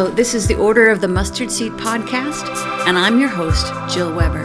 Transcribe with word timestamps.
Hello, 0.00 0.10
this 0.10 0.32
is 0.34 0.46
the 0.46 0.56
Order 0.56 0.88
of 0.88 1.02
the 1.02 1.08
Mustard 1.08 1.52
Seed 1.52 1.72
podcast, 1.72 2.48
and 2.86 2.96
I'm 2.96 3.20
your 3.20 3.28
host, 3.28 3.66
Jill 3.92 4.14
Weber. 4.14 4.44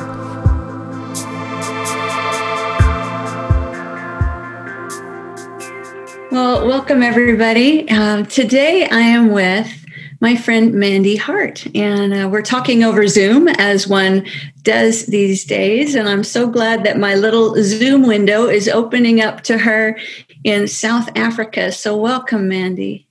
Well, 6.29 6.67
welcome 6.67 7.01
everybody. 7.01 7.89
Um, 7.89 8.25
today 8.25 8.89
I 8.89 8.99
am 8.99 9.31
with 9.31 9.71
my 10.19 10.35
friend 10.35 10.73
Mandi 10.73 11.15
Hart, 11.15 11.65
and 11.73 12.13
uh, 12.13 12.27
we're 12.27 12.41
talking 12.41 12.83
over 12.83 13.07
Zoom 13.07 13.47
as 13.47 13.87
one 13.87 14.27
does 14.63 15.05
these 15.05 15.45
days. 15.45 15.95
And 15.95 16.09
I'm 16.09 16.25
so 16.25 16.49
glad 16.49 16.83
that 16.83 16.99
my 16.99 17.15
little 17.15 17.55
Zoom 17.63 18.05
window 18.05 18.49
is 18.49 18.67
opening 18.67 19.21
up 19.21 19.39
to 19.43 19.57
her 19.59 19.97
in 20.43 20.67
South 20.67 21.09
Africa. 21.15 21.71
So, 21.71 21.95
welcome, 21.95 22.49
Mandi. 22.49 23.04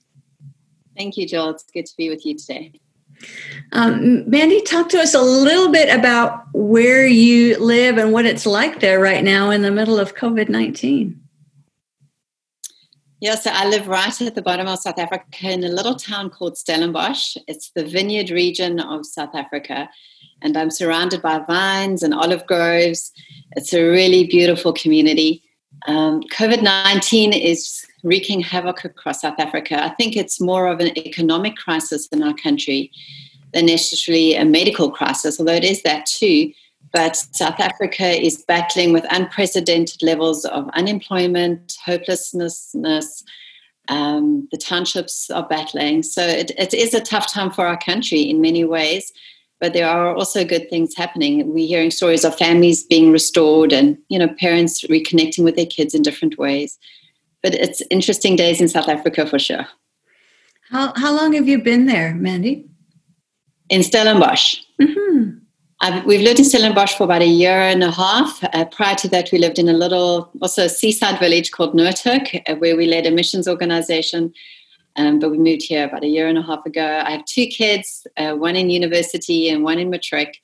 Thank 0.96 1.16
you, 1.16 1.26
Joel. 1.26 1.50
It's 1.50 1.64
good 1.64 1.86
to 1.86 1.96
be 1.96 2.08
with 2.08 2.24
you 2.24 2.36
today. 2.36 2.72
Um, 3.72 4.28
Mandi, 4.28 4.60
talk 4.62 4.88
to 4.90 4.98
us 4.98 5.14
a 5.14 5.20
little 5.20 5.70
bit 5.70 5.94
about 5.94 6.44
where 6.52 7.06
you 7.06 7.58
live 7.58 7.98
and 7.98 8.12
what 8.12 8.26
it's 8.26 8.46
like 8.46 8.80
there 8.80 9.00
right 9.00 9.24
now 9.24 9.50
in 9.50 9.62
the 9.62 9.70
middle 9.70 9.98
of 9.98 10.14
COVID 10.14 10.48
19. 10.48 11.20
Yeah, 13.20 13.36
so 13.36 13.50
I 13.52 13.66
live 13.68 13.88
right 13.88 14.20
at 14.20 14.34
the 14.34 14.42
bottom 14.42 14.66
of 14.66 14.78
South 14.80 14.98
Africa 14.98 15.24
in 15.50 15.64
a 15.64 15.68
little 15.68 15.94
town 15.94 16.28
called 16.28 16.58
Stellenbosch. 16.58 17.38
It's 17.48 17.70
the 17.70 17.84
vineyard 17.84 18.30
region 18.30 18.80
of 18.80 19.06
South 19.06 19.34
Africa, 19.34 19.88
and 20.42 20.56
I'm 20.56 20.70
surrounded 20.70 21.22
by 21.22 21.38
vines 21.38 22.02
and 22.02 22.12
olive 22.12 22.46
groves. 22.46 23.12
It's 23.52 23.72
a 23.72 23.82
really 23.82 24.26
beautiful 24.26 24.72
community. 24.74 25.42
Um, 25.86 26.22
COVID 26.24 26.62
19 26.62 27.32
is 27.32 27.86
wreaking 28.04 28.40
havoc 28.40 28.84
across 28.84 29.22
South 29.22 29.38
Africa. 29.38 29.82
I 29.82 29.88
think 29.90 30.16
it's 30.16 30.40
more 30.40 30.68
of 30.68 30.78
an 30.78 30.96
economic 30.96 31.56
crisis 31.56 32.06
in 32.08 32.22
our 32.22 32.34
country 32.34 32.92
than 33.52 33.66
necessarily 33.66 34.34
a 34.34 34.44
medical 34.44 34.90
crisis, 34.90 35.40
although 35.40 35.54
it 35.54 35.64
is 35.64 35.82
that 35.82 36.06
too. 36.06 36.52
But 36.92 37.16
South 37.16 37.58
Africa 37.58 38.06
is 38.06 38.44
battling 38.46 38.92
with 38.92 39.04
unprecedented 39.10 40.02
levels 40.02 40.44
of 40.44 40.68
unemployment, 40.74 41.76
hopelessness. 41.84 43.24
Um, 43.88 44.48
the 44.52 44.58
townships 44.58 45.30
are 45.30 45.46
battling. 45.48 46.02
So 46.04 46.22
it, 46.22 46.52
it 46.56 46.72
is 46.72 46.94
a 46.94 47.00
tough 47.00 47.32
time 47.32 47.50
for 47.50 47.66
our 47.66 47.78
country 47.78 48.20
in 48.20 48.40
many 48.40 48.64
ways 48.64 49.12
but 49.60 49.72
there 49.72 49.88
are 49.88 50.14
also 50.14 50.44
good 50.44 50.68
things 50.68 50.94
happening. 50.94 51.54
We're 51.54 51.66
hearing 51.66 51.90
stories 51.90 52.24
of 52.24 52.36
families 52.36 52.82
being 52.82 53.10
restored 53.10 53.72
and 53.72 53.96
you 54.08 54.18
know 54.18 54.28
parents 54.38 54.82
reconnecting 54.82 55.42
with 55.42 55.56
their 55.56 55.64
kids 55.64 55.94
in 55.94 56.02
different 56.02 56.36
ways 56.36 56.78
but 57.44 57.54
it's 57.54 57.82
interesting 57.90 58.36
days 58.36 58.58
in 58.58 58.68
South 58.68 58.88
Africa 58.88 59.26
for 59.26 59.38
sure. 59.38 59.66
How, 60.70 60.94
how 60.96 61.14
long 61.14 61.34
have 61.34 61.46
you 61.46 61.62
been 61.62 61.84
there, 61.84 62.14
Mandi? 62.14 62.66
In 63.68 63.82
Stellenbosch. 63.82 64.60
Mm-hmm. 64.80 66.06
we've 66.06 66.22
lived 66.22 66.38
in 66.38 66.46
Stellenbosch 66.46 66.94
for 66.94 67.04
about 67.04 67.20
a 67.20 67.26
year 67.26 67.60
and 67.60 67.84
a 67.84 67.90
half. 67.90 68.42
Uh, 68.42 68.64
prior 68.64 68.94
to 68.94 69.08
that, 69.08 69.30
we 69.30 69.36
lived 69.36 69.58
in 69.58 69.68
a 69.68 69.74
little, 69.74 70.30
also 70.40 70.64
a 70.64 70.68
seaside 70.70 71.20
village 71.20 71.50
called 71.50 71.74
Noordhoek, 71.74 72.42
uh, 72.48 72.54
where 72.54 72.78
we 72.78 72.86
led 72.86 73.04
a 73.04 73.10
missions 73.10 73.46
organization. 73.46 74.32
Um, 74.96 75.18
but 75.18 75.30
we 75.30 75.36
moved 75.36 75.64
here 75.64 75.84
about 75.84 76.02
a 76.02 76.08
year 76.08 76.28
and 76.28 76.38
a 76.38 76.42
half 76.42 76.64
ago. 76.64 77.02
I 77.04 77.10
have 77.10 77.26
two 77.26 77.46
kids, 77.46 78.06
uh, 78.16 78.32
one 78.32 78.56
in 78.56 78.70
university 78.70 79.50
and 79.50 79.62
one 79.62 79.78
in 79.78 79.90
matric 79.90 80.40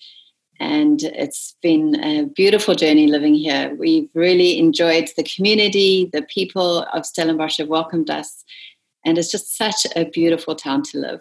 and 0.61 1.03
it's 1.03 1.57
been 1.63 1.99
a 2.05 2.27
beautiful 2.27 2.75
journey 2.75 3.07
living 3.07 3.35
here. 3.35 3.75
We've 3.75 4.09
really 4.15 4.59
enjoyed 4.59 5.09
the 5.17 5.25
community, 5.25 6.11
the 6.13 6.23
people 6.23 6.83
of 6.93 7.07
Stellenbosch 7.07 7.57
have 7.57 7.69
welcomed 7.69 8.11
us, 8.11 8.45
and 9.05 9.17
it's 9.17 9.33
just 9.33 9.57
such 9.57 9.87
a 9.97 10.05
beautiful 10.05 10.55
town 10.55 10.83
to 10.93 10.99
live. 10.99 11.21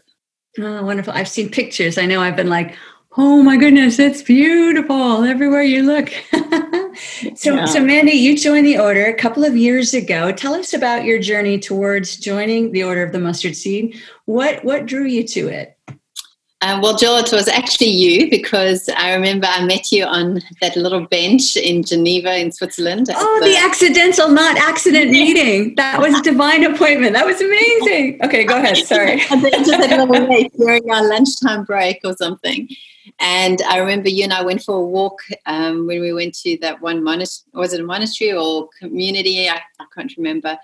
Oh, 0.60 0.84
wonderful. 0.84 1.14
I've 1.14 1.30
seen 1.30 1.50
pictures. 1.50 1.98
I 1.98 2.06
know 2.06 2.22
I've 2.22 2.36
been 2.36 2.50
like, 2.50 2.76
oh 3.18 3.42
my 3.42 3.56
goodness, 3.56 3.98
it's 3.98 4.22
beautiful 4.22 5.24
everywhere 5.24 5.64
you 5.64 5.84
look. 5.84 6.10
so, 7.36 7.56
yeah. 7.56 7.66
so 7.66 7.84
Mandi, 7.84 8.12
you 8.12 8.38
joined 8.38 8.66
the 8.66 8.78
order 8.78 9.06
a 9.06 9.14
couple 9.14 9.46
of 9.46 9.56
years 9.56 9.94
ago. 9.94 10.34
Tell 10.34 10.54
us 10.54 10.74
about 10.74 11.06
your 11.06 11.18
journey 11.20 11.60
towards 11.60 12.18
joining 12.18 12.74
the 12.74 12.84
Order 12.84 13.04
of 13.04 13.14
the 13.14 13.20
Mustard 13.20 13.56
Seed. 13.56 13.98
What 14.26 14.66
what 14.66 14.86
drew 14.86 15.06
you 15.06 15.26
to 15.28 15.48
it? 15.48 15.78
Um, 16.62 16.82
well, 16.82 16.98
Jill, 16.98 17.16
it 17.16 17.32
was 17.32 17.48
actually 17.48 17.90
you 17.90 18.30
because 18.30 18.90
I 18.90 19.14
remember 19.14 19.48
I 19.48 19.64
met 19.64 19.94
you 19.94 20.04
on 20.04 20.42
that 20.60 20.76
little 20.76 21.06
bench 21.06 21.56
in 21.56 21.84
Geneva, 21.84 22.38
in 22.38 22.52
Switzerland. 22.52 23.08
Oh, 23.16 23.40
the, 23.42 23.52
the, 23.52 23.58
accidental, 23.58 24.28
not 24.28 24.58
accident 24.58 25.10
meeting. 25.12 25.76
That 25.76 26.02
was 26.02 26.20
divine 26.20 26.66
appointment. 26.66 27.14
That 27.14 27.26
was 27.26 27.40
amazing. 27.40 28.20
Okay, 28.26 28.44
go 28.44 28.58
ahead. 28.58 28.76
Sorry. 28.76 29.20
just 29.30 29.72
a 29.72 29.78
little 29.78 30.08
late 30.30 30.52
during 30.58 30.90
our 30.92 31.08
lunchtime 31.08 31.64
break 31.64 32.02
or 32.04 32.14
something. 32.18 32.68
And 33.22 33.62
I 33.62 33.78
remember 33.78 34.10
you 34.10 34.26
and 34.26 34.34
I 34.34 34.44
went 34.44 34.62
for 34.62 34.76
a 34.76 34.86
walk 34.86 35.22
um, 35.46 35.88
when 35.88 36.02
we 36.02 36.12
went 36.12 36.36
to 36.40 36.58
that 36.60 36.82
one 36.82 37.02
monastery. 37.02 37.52
Was 37.54 37.72
it 37.72 37.80
a 37.80 37.86
monastery 37.86 38.34
or 38.34 38.68
community? 38.78 39.48
I, 39.48 39.62
I, 39.80 39.86
can't 39.96 40.14
remember 40.18 40.58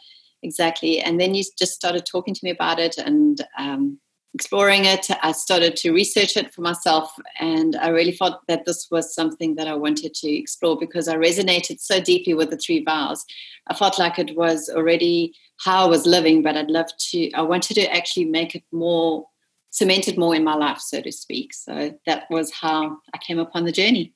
exactly. 0.43 0.99
And 0.99 1.21
then 1.21 1.33
you 1.35 1.43
just 1.57 1.73
started 1.73 2.05
talking 2.05 2.33
to 2.33 2.41
me 2.43 2.49
about 2.49 2.79
it 2.79 2.97
and. 2.97 3.39
Um, 3.57 3.99
exploring 4.35 4.83
it. 4.83 5.07
I 5.23 5.31
started 5.31 5.77
to 5.77 5.93
research 5.93 6.35
it 6.35 6.53
for 6.53 6.61
myself, 6.61 7.17
and 7.39 7.75
I 7.77 7.87
really 7.87 8.11
felt 8.11 8.41
that 8.47 8.65
this 8.65 8.87
was 8.91 9.15
something 9.15 9.55
that 9.55 9.67
I 9.67 9.75
wanted 9.75 10.13
to 10.13 10.29
explore 10.29 10.77
because 10.77 11.07
I 11.07 11.15
resonated 11.15 11.79
so 11.79 12.01
deeply 12.01 12.33
with 12.33 12.49
the 12.49 12.57
three 12.57 12.83
vows. 12.83 13.25
I 13.67 13.73
felt 13.73 13.97
like 13.97 14.19
it 14.19 14.35
was 14.35 14.69
already 14.69 15.33
how 15.57 15.85
I 15.85 15.89
was 15.89 16.05
living, 16.05 16.43
but 16.43 16.57
I'd 16.57 16.69
love 16.69 16.91
to, 17.11 17.31
I 17.31 17.41
wanted 17.41 17.75
to 17.75 17.91
actually 17.91 18.25
make 18.25 18.53
it 18.55 18.63
more 18.73 19.25
cemented 19.69 20.17
more 20.17 20.35
in 20.35 20.43
my 20.43 20.55
life, 20.55 20.79
so 20.79 21.01
to 21.01 21.11
speak. 21.11 21.53
So 21.53 21.97
that 22.05 22.25
was 22.29 22.51
how 22.51 22.97
I 23.13 23.17
came 23.17 23.39
upon 23.39 23.63
the 23.63 23.71
journey. 23.71 24.13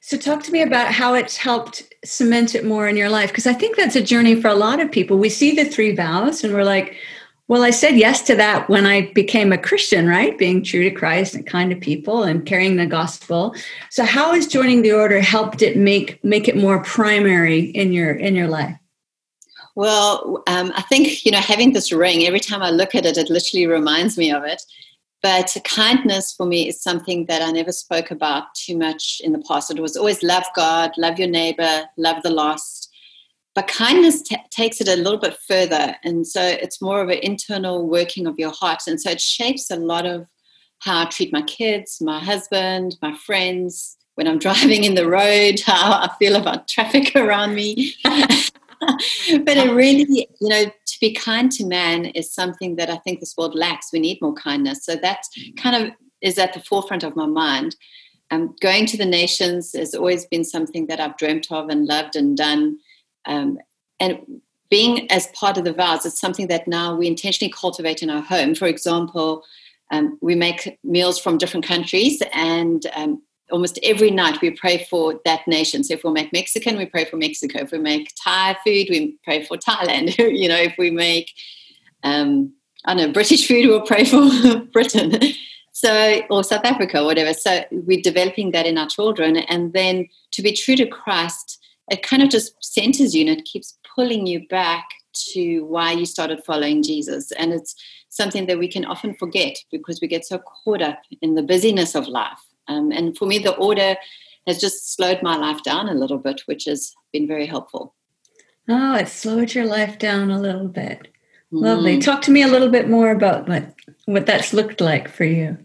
So, 0.00 0.16
talk 0.16 0.42
to 0.44 0.52
me 0.52 0.62
about 0.62 0.92
how 0.92 1.14
it's 1.14 1.38
helped 1.38 1.82
cement 2.04 2.54
it 2.54 2.66
more 2.66 2.86
in 2.86 2.96
your 2.96 3.08
life, 3.08 3.30
because 3.30 3.46
I 3.46 3.54
think 3.54 3.76
that's 3.76 3.96
a 3.96 4.02
journey 4.02 4.38
for 4.40 4.48
a 4.48 4.54
lot 4.54 4.78
of 4.78 4.92
people. 4.92 5.16
We 5.16 5.30
see 5.30 5.54
the 5.54 5.64
three 5.64 5.94
vows 5.94 6.44
and 6.44 6.52
we're 6.52 6.64
like, 6.64 6.96
well, 7.50 7.64
I 7.64 7.70
said 7.70 7.96
yes 7.96 8.22
to 8.28 8.36
that 8.36 8.68
when 8.68 8.86
I 8.86 9.10
became 9.12 9.52
a 9.52 9.58
Christian, 9.58 10.06
right? 10.06 10.38
Being 10.38 10.62
true 10.62 10.84
to 10.84 10.90
Christ 10.92 11.34
and 11.34 11.44
kind 11.44 11.68
to 11.70 11.76
people 11.76 12.22
and 12.22 12.46
carrying 12.46 12.76
the 12.76 12.86
gospel. 12.86 13.56
So 13.90 14.04
how 14.04 14.34
has 14.34 14.46
joining 14.46 14.82
the 14.82 14.92
order 14.92 15.18
helped 15.18 15.60
it 15.60 15.76
make 15.76 16.22
make 16.22 16.46
it 16.46 16.56
more 16.56 16.80
primary 16.84 17.58
in 17.58 17.92
your 17.92 18.12
in 18.12 18.36
your 18.36 18.46
life? 18.46 18.78
Well, 19.74 20.44
um, 20.46 20.70
I 20.76 20.82
think 20.82 21.26
you 21.26 21.32
know 21.32 21.40
having 21.40 21.72
this 21.72 21.90
ring. 21.90 22.24
Every 22.24 22.38
time 22.38 22.62
I 22.62 22.70
look 22.70 22.94
at 22.94 23.04
it, 23.04 23.18
it 23.18 23.30
literally 23.30 23.66
reminds 23.66 24.16
me 24.16 24.30
of 24.30 24.44
it. 24.44 24.62
But 25.20 25.56
kindness 25.64 26.32
for 26.32 26.46
me 26.46 26.68
is 26.68 26.80
something 26.80 27.26
that 27.26 27.42
I 27.42 27.50
never 27.50 27.72
spoke 27.72 28.12
about 28.12 28.54
too 28.54 28.78
much 28.78 29.20
in 29.24 29.32
the 29.32 29.42
past. 29.48 29.72
It 29.72 29.80
was 29.80 29.96
always 29.96 30.22
love 30.22 30.44
God, 30.54 30.92
love 30.96 31.18
your 31.18 31.28
neighbor, 31.28 31.88
love 31.96 32.22
the 32.22 32.30
lost 32.30 32.79
but 33.54 33.66
kindness 33.66 34.22
t- 34.22 34.36
takes 34.50 34.80
it 34.80 34.88
a 34.88 34.96
little 34.96 35.18
bit 35.18 35.36
further 35.46 35.96
and 36.04 36.26
so 36.26 36.42
it's 36.42 36.80
more 36.80 37.00
of 37.02 37.08
an 37.08 37.18
internal 37.22 37.86
working 37.86 38.26
of 38.26 38.38
your 38.38 38.52
heart 38.52 38.82
and 38.86 39.00
so 39.00 39.10
it 39.10 39.20
shapes 39.20 39.70
a 39.70 39.76
lot 39.76 40.06
of 40.06 40.26
how 40.80 41.02
i 41.02 41.04
treat 41.06 41.32
my 41.32 41.42
kids 41.42 42.00
my 42.00 42.18
husband 42.18 42.96
my 43.02 43.14
friends 43.16 43.96
when 44.14 44.26
i'm 44.26 44.38
driving 44.46 44.84
in 44.84 44.94
the 44.94 45.08
road 45.08 45.60
how 45.60 45.92
i 45.92 46.10
feel 46.18 46.36
about 46.36 46.68
traffic 46.68 47.12
around 47.16 47.54
me. 47.54 47.94
But 48.80 49.58
it 49.58 49.72
really 49.72 50.26
you 50.40 50.48
know 50.48 50.64
to 50.64 51.00
be 51.00 51.12
kind 51.12 51.52
to 51.52 51.66
man 51.66 52.06
is 52.06 52.32
something 52.32 52.76
that 52.76 52.88
i 52.88 52.96
think 52.96 53.20
this 53.20 53.36
world 53.36 53.54
lacks. 53.54 53.92
We 53.92 54.00
need 54.00 54.22
more 54.22 54.32
kindness. 54.32 54.84
So 54.84 54.96
that 54.96 55.24
kind 55.58 55.76
of 55.76 55.92
is 56.22 56.38
at 56.38 56.54
the 56.54 56.60
forefront 56.60 57.04
of 57.04 57.14
my 57.14 57.26
mind. 57.26 57.76
Um, 58.30 58.54
going 58.60 58.86
to 58.86 58.96
the 58.96 59.04
nations 59.04 59.72
has 59.74 59.94
always 59.94 60.24
been 60.24 60.44
something 60.44 60.86
that 60.86 61.00
i've 61.00 61.16
dreamt 61.16 61.48
of 61.50 61.68
and 61.68 61.86
loved 61.86 62.14
and 62.14 62.36
done 62.36 62.78
um, 63.26 63.58
and 63.98 64.40
being 64.70 65.10
as 65.10 65.26
part 65.28 65.58
of 65.58 65.64
the 65.64 65.72
vows 65.72 66.06
is 66.06 66.18
something 66.18 66.46
that 66.46 66.68
now 66.68 66.94
we 66.94 67.06
intentionally 67.06 67.52
cultivate 67.52 68.02
in 68.02 68.10
our 68.10 68.22
home. 68.22 68.54
For 68.54 68.66
example, 68.66 69.44
um, 69.90 70.16
we 70.20 70.36
make 70.36 70.78
meals 70.84 71.18
from 71.18 71.38
different 71.38 71.66
countries, 71.66 72.22
and 72.32 72.86
um, 72.94 73.22
almost 73.50 73.78
every 73.82 74.10
night 74.10 74.40
we 74.40 74.50
pray 74.52 74.86
for 74.88 75.20
that 75.24 75.46
nation. 75.48 75.82
So 75.82 75.94
if 75.94 76.04
we 76.04 76.12
make 76.12 76.32
Mexican, 76.32 76.78
we 76.78 76.86
pray 76.86 77.04
for 77.04 77.16
Mexico. 77.16 77.60
If 77.62 77.72
we 77.72 77.78
make 77.78 78.12
Thai 78.22 78.54
food, 78.64 78.86
we 78.88 79.18
pray 79.24 79.44
for 79.44 79.56
Thailand. 79.56 80.16
you 80.18 80.48
know, 80.48 80.56
if 80.56 80.74
we 80.78 80.90
make 80.90 81.32
um, 82.04 82.52
I 82.84 82.94
don't 82.94 83.08
know 83.08 83.12
British 83.12 83.46
food, 83.46 83.66
we'll 83.66 83.82
pray 83.82 84.04
for 84.04 84.60
Britain. 84.72 85.18
So 85.72 86.22
or 86.30 86.44
South 86.44 86.64
Africa, 86.64 87.04
whatever. 87.04 87.34
So 87.34 87.64
we're 87.70 88.02
developing 88.02 88.52
that 88.52 88.66
in 88.66 88.78
our 88.78 88.88
children, 88.88 89.36
and 89.36 89.72
then 89.72 90.08
to 90.32 90.42
be 90.42 90.52
true 90.52 90.76
to 90.76 90.86
Christ 90.86 91.59
it 91.90 92.02
kind 92.02 92.22
of 92.22 92.30
just 92.30 92.54
centers 92.62 93.14
you 93.14 93.26
and 93.28 93.38
it 93.38 93.44
keeps 93.44 93.78
pulling 93.94 94.26
you 94.26 94.46
back 94.48 94.88
to 95.12 95.64
why 95.64 95.92
you 95.92 96.06
started 96.06 96.44
following 96.44 96.82
Jesus. 96.82 97.32
And 97.32 97.52
it's 97.52 97.74
something 98.08 98.46
that 98.46 98.58
we 98.58 98.68
can 98.68 98.84
often 98.84 99.14
forget 99.14 99.56
because 99.70 100.00
we 100.00 100.08
get 100.08 100.24
so 100.24 100.38
caught 100.38 100.82
up 100.82 101.00
in 101.20 101.34
the 101.34 101.42
busyness 101.42 101.94
of 101.94 102.06
life. 102.06 102.38
Um, 102.68 102.92
and 102.92 103.16
for 103.16 103.26
me, 103.26 103.38
the 103.38 103.56
order 103.56 103.96
has 104.46 104.60
just 104.60 104.94
slowed 104.94 105.22
my 105.22 105.36
life 105.36 105.62
down 105.62 105.88
a 105.88 105.94
little 105.94 106.18
bit, 106.18 106.42
which 106.46 106.64
has 106.64 106.94
been 107.12 107.26
very 107.26 107.46
helpful. 107.46 107.94
Oh, 108.68 108.94
it 108.94 109.08
slowed 109.08 109.54
your 109.54 109.66
life 109.66 109.98
down 109.98 110.30
a 110.30 110.40
little 110.40 110.68
bit. 110.68 111.08
Lovely. 111.50 111.96
Mm. 111.96 112.04
Talk 112.04 112.22
to 112.22 112.30
me 112.30 112.42
a 112.42 112.48
little 112.48 112.68
bit 112.68 112.88
more 112.88 113.10
about 113.10 113.48
what, 113.48 113.74
what 114.04 114.26
that's 114.26 114.52
looked 114.52 114.80
like 114.80 115.08
for 115.08 115.24
you. 115.24 115.58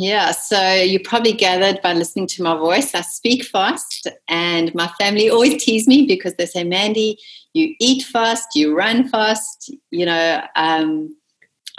Yeah, 0.00 0.30
so 0.30 0.74
you 0.74 1.00
probably 1.00 1.32
gathered 1.32 1.82
by 1.82 1.92
listening 1.92 2.28
to 2.28 2.42
my 2.44 2.56
voice. 2.56 2.94
I 2.94 3.00
speak 3.00 3.44
fast, 3.44 4.06
and 4.28 4.72
my 4.72 4.86
family 4.96 5.28
always 5.28 5.60
tease 5.64 5.88
me 5.88 6.06
because 6.06 6.34
they 6.34 6.46
say, 6.46 6.62
Mandi, 6.62 7.18
you 7.52 7.74
eat 7.80 8.04
fast, 8.04 8.54
you 8.54 8.76
run 8.76 9.08
fast. 9.08 9.74
You 9.90 10.06
know, 10.06 10.44
um, 10.54 11.16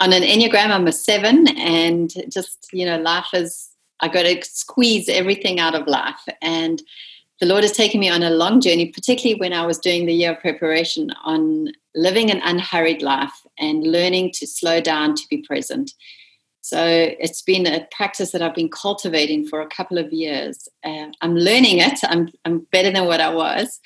on 0.00 0.12
an 0.12 0.22
Enneagram, 0.22 0.68
I'm 0.68 0.86
a 0.86 0.92
seven, 0.92 1.48
and 1.56 2.12
just, 2.30 2.68
you 2.74 2.84
know, 2.84 2.98
life 2.98 3.28
is, 3.32 3.70
I 4.00 4.08
got 4.08 4.24
to 4.24 4.38
squeeze 4.44 5.08
everything 5.08 5.58
out 5.58 5.74
of 5.74 5.86
life. 5.86 6.20
And 6.42 6.82
the 7.40 7.46
Lord 7.46 7.64
has 7.64 7.72
taken 7.72 8.00
me 8.00 8.10
on 8.10 8.22
a 8.22 8.28
long 8.28 8.60
journey, 8.60 8.90
particularly 8.90 9.40
when 9.40 9.54
I 9.54 9.64
was 9.64 9.78
doing 9.78 10.04
the 10.04 10.12
year 10.12 10.32
of 10.32 10.40
preparation 10.40 11.10
on 11.24 11.68
living 11.94 12.30
an 12.30 12.42
unhurried 12.44 13.00
life 13.00 13.46
and 13.58 13.82
learning 13.82 14.32
to 14.32 14.46
slow 14.46 14.82
down 14.82 15.14
to 15.14 15.22
be 15.30 15.38
present. 15.38 15.94
So 16.62 16.84
it's 16.84 17.42
been 17.42 17.66
a 17.66 17.86
practice 17.90 18.32
that 18.32 18.42
I've 18.42 18.54
been 18.54 18.68
cultivating 18.68 19.46
for 19.46 19.60
a 19.60 19.68
couple 19.68 19.98
of 19.98 20.12
years. 20.12 20.68
Uh, 20.84 21.06
I'm 21.20 21.34
learning 21.34 21.78
it. 21.78 22.00
I'm, 22.04 22.28
I'm 22.44 22.60
better 22.70 22.90
than 22.90 23.06
what 23.06 23.20
I 23.20 23.32
was. 23.32 23.80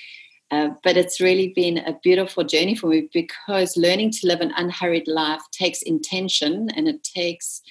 Uh, 0.51 0.71
but 0.83 0.97
it's 0.97 1.21
really 1.21 1.53
been 1.55 1.79
a 1.79 1.99
beautiful 2.03 2.45
journey 2.45 2.75
for 2.75 2.89
me 2.89 3.09
because 3.13 3.77
learning 3.77 4.11
to 4.11 4.27
live 4.27 4.41
an 4.41 4.53
unhurried 4.57 5.09
life 5.09 5.43
takes 5.53 5.83
intention 5.83 6.69
and 6.77 6.87
it 6.87 7.03
takes 7.03 7.63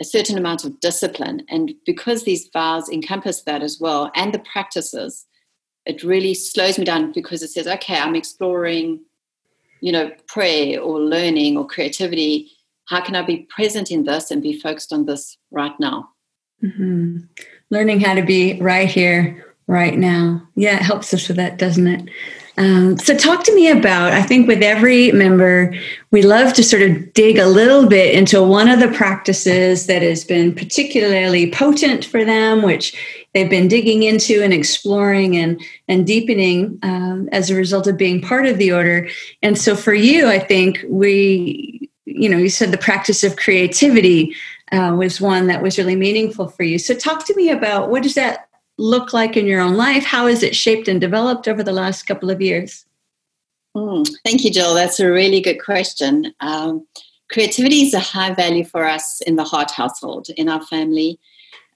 a 0.00 0.04
certain 0.04 0.36
amount 0.36 0.64
of 0.64 0.78
discipline. 0.80 1.44
And 1.48 1.72
because 1.84 2.24
these 2.24 2.48
vows 2.52 2.88
encompass 2.88 3.42
that 3.42 3.62
as 3.62 3.80
well 3.80 4.10
and 4.14 4.32
the 4.32 4.40
practices, 4.40 5.26
it 5.86 6.02
really 6.02 6.34
slows 6.34 6.78
me 6.78 6.84
down 6.84 7.12
because 7.12 7.42
it 7.42 7.48
says, 7.48 7.66
okay, 7.66 7.96
I'm 7.98 8.16
exploring, 8.16 9.00
you 9.80 9.92
know, 9.92 10.10
prayer 10.26 10.80
or 10.80 11.00
learning 11.00 11.56
or 11.56 11.66
creativity 11.66 12.50
how 12.86 13.00
can 13.00 13.16
I 13.16 13.22
be 13.22 13.46
present 13.54 13.90
in 13.90 14.04
this 14.04 14.30
and 14.30 14.42
be 14.42 14.58
focused 14.58 14.92
on 14.92 15.06
this 15.06 15.36
right 15.50 15.78
now? 15.78 16.10
Mm-hmm. 16.62 17.18
Learning 17.70 18.00
how 18.00 18.14
to 18.14 18.22
be 18.22 18.60
right 18.60 18.88
here, 18.88 19.44
right 19.66 19.98
now. 19.98 20.46
Yeah, 20.54 20.76
it 20.76 20.82
helps 20.82 21.12
us 21.12 21.28
with 21.28 21.36
that, 21.36 21.58
doesn't 21.58 21.86
it? 21.86 22.08
Um, 22.58 22.96
so, 22.98 23.14
talk 23.14 23.44
to 23.44 23.54
me 23.54 23.68
about. 23.68 24.12
I 24.12 24.22
think 24.22 24.48
with 24.48 24.62
every 24.62 25.12
member, 25.12 25.74
we 26.10 26.22
love 26.22 26.54
to 26.54 26.64
sort 26.64 26.82
of 26.82 27.12
dig 27.12 27.36
a 27.36 27.46
little 27.46 27.86
bit 27.86 28.14
into 28.14 28.42
one 28.42 28.68
of 28.68 28.80
the 28.80 28.88
practices 28.88 29.86
that 29.88 30.00
has 30.00 30.24
been 30.24 30.54
particularly 30.54 31.50
potent 31.50 32.06
for 32.06 32.24
them, 32.24 32.62
which 32.62 32.96
they've 33.34 33.50
been 33.50 33.68
digging 33.68 34.04
into 34.04 34.42
and 34.42 34.54
exploring 34.54 35.36
and 35.36 35.60
and 35.88 36.06
deepening 36.06 36.78
um, 36.82 37.28
as 37.30 37.50
a 37.50 37.54
result 37.54 37.86
of 37.86 37.98
being 37.98 38.22
part 38.22 38.46
of 38.46 38.56
the 38.56 38.72
order. 38.72 39.06
And 39.42 39.58
so, 39.58 39.76
for 39.76 39.92
you, 39.92 40.26
I 40.26 40.38
think 40.38 40.82
we 40.88 41.75
you 42.06 42.28
know, 42.28 42.38
you 42.38 42.48
said 42.48 42.70
the 42.70 42.78
practice 42.78 43.24
of 43.24 43.36
creativity 43.36 44.34
uh, 44.72 44.94
was 44.96 45.20
one 45.20 45.48
that 45.48 45.62
was 45.62 45.76
really 45.76 45.96
meaningful 45.96 46.48
for 46.48 46.62
you. 46.62 46.78
So, 46.78 46.94
talk 46.94 47.26
to 47.26 47.34
me 47.34 47.50
about 47.50 47.90
what 47.90 48.02
does 48.02 48.14
that 48.14 48.48
look 48.78 49.12
like 49.12 49.36
in 49.36 49.46
your 49.46 49.60
own 49.60 49.74
life? 49.74 50.04
How 50.04 50.26
has 50.26 50.42
it 50.42 50.54
shaped 50.54 50.88
and 50.88 51.00
developed 51.00 51.48
over 51.48 51.62
the 51.62 51.72
last 51.72 52.04
couple 52.04 52.30
of 52.30 52.40
years? 52.40 52.86
Mm, 53.76 54.08
thank 54.24 54.44
you, 54.44 54.50
Jill. 54.50 54.74
That's 54.74 55.00
a 55.00 55.10
really 55.10 55.40
good 55.40 55.62
question. 55.62 56.32
Um, 56.40 56.86
creativity 57.30 57.82
is 57.82 57.94
a 57.94 58.00
high 58.00 58.32
value 58.32 58.64
for 58.64 58.84
us 58.84 59.20
in 59.22 59.36
the 59.36 59.44
Hart 59.44 59.70
household, 59.70 60.28
in 60.36 60.48
our 60.48 60.62
family. 60.62 61.18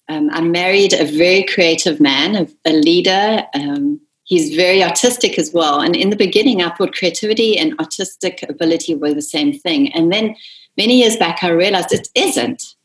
Um, 0.09 0.31
I 0.33 0.41
married 0.41 0.93
a 0.93 1.05
very 1.05 1.43
creative 1.45 2.01
man, 2.01 2.37
a, 2.37 2.49
a 2.71 2.73
leader. 2.73 3.47
Um, 3.55 4.01
he's 4.31 4.55
very 4.55 4.83
artistic 4.83 5.39
as 5.39 5.53
well. 5.53 5.81
And 5.81 5.95
in 5.95 6.09
the 6.09 6.17
beginning, 6.17 6.63
I 6.63 6.71
thought 6.75 6.95
creativity 6.95 7.59
and 7.59 7.79
artistic 7.79 8.45
ability 8.49 8.95
were 8.95 9.13
the 9.13 9.21
same 9.21 9.53
thing. 9.53 9.93
And 9.93 10.11
then 10.11 10.37
many 10.79 11.01
years 11.01 11.17
back, 11.17 11.43
I 11.43 11.49
realized 11.49 11.93
it 11.93 12.09
isn't. 12.15 12.77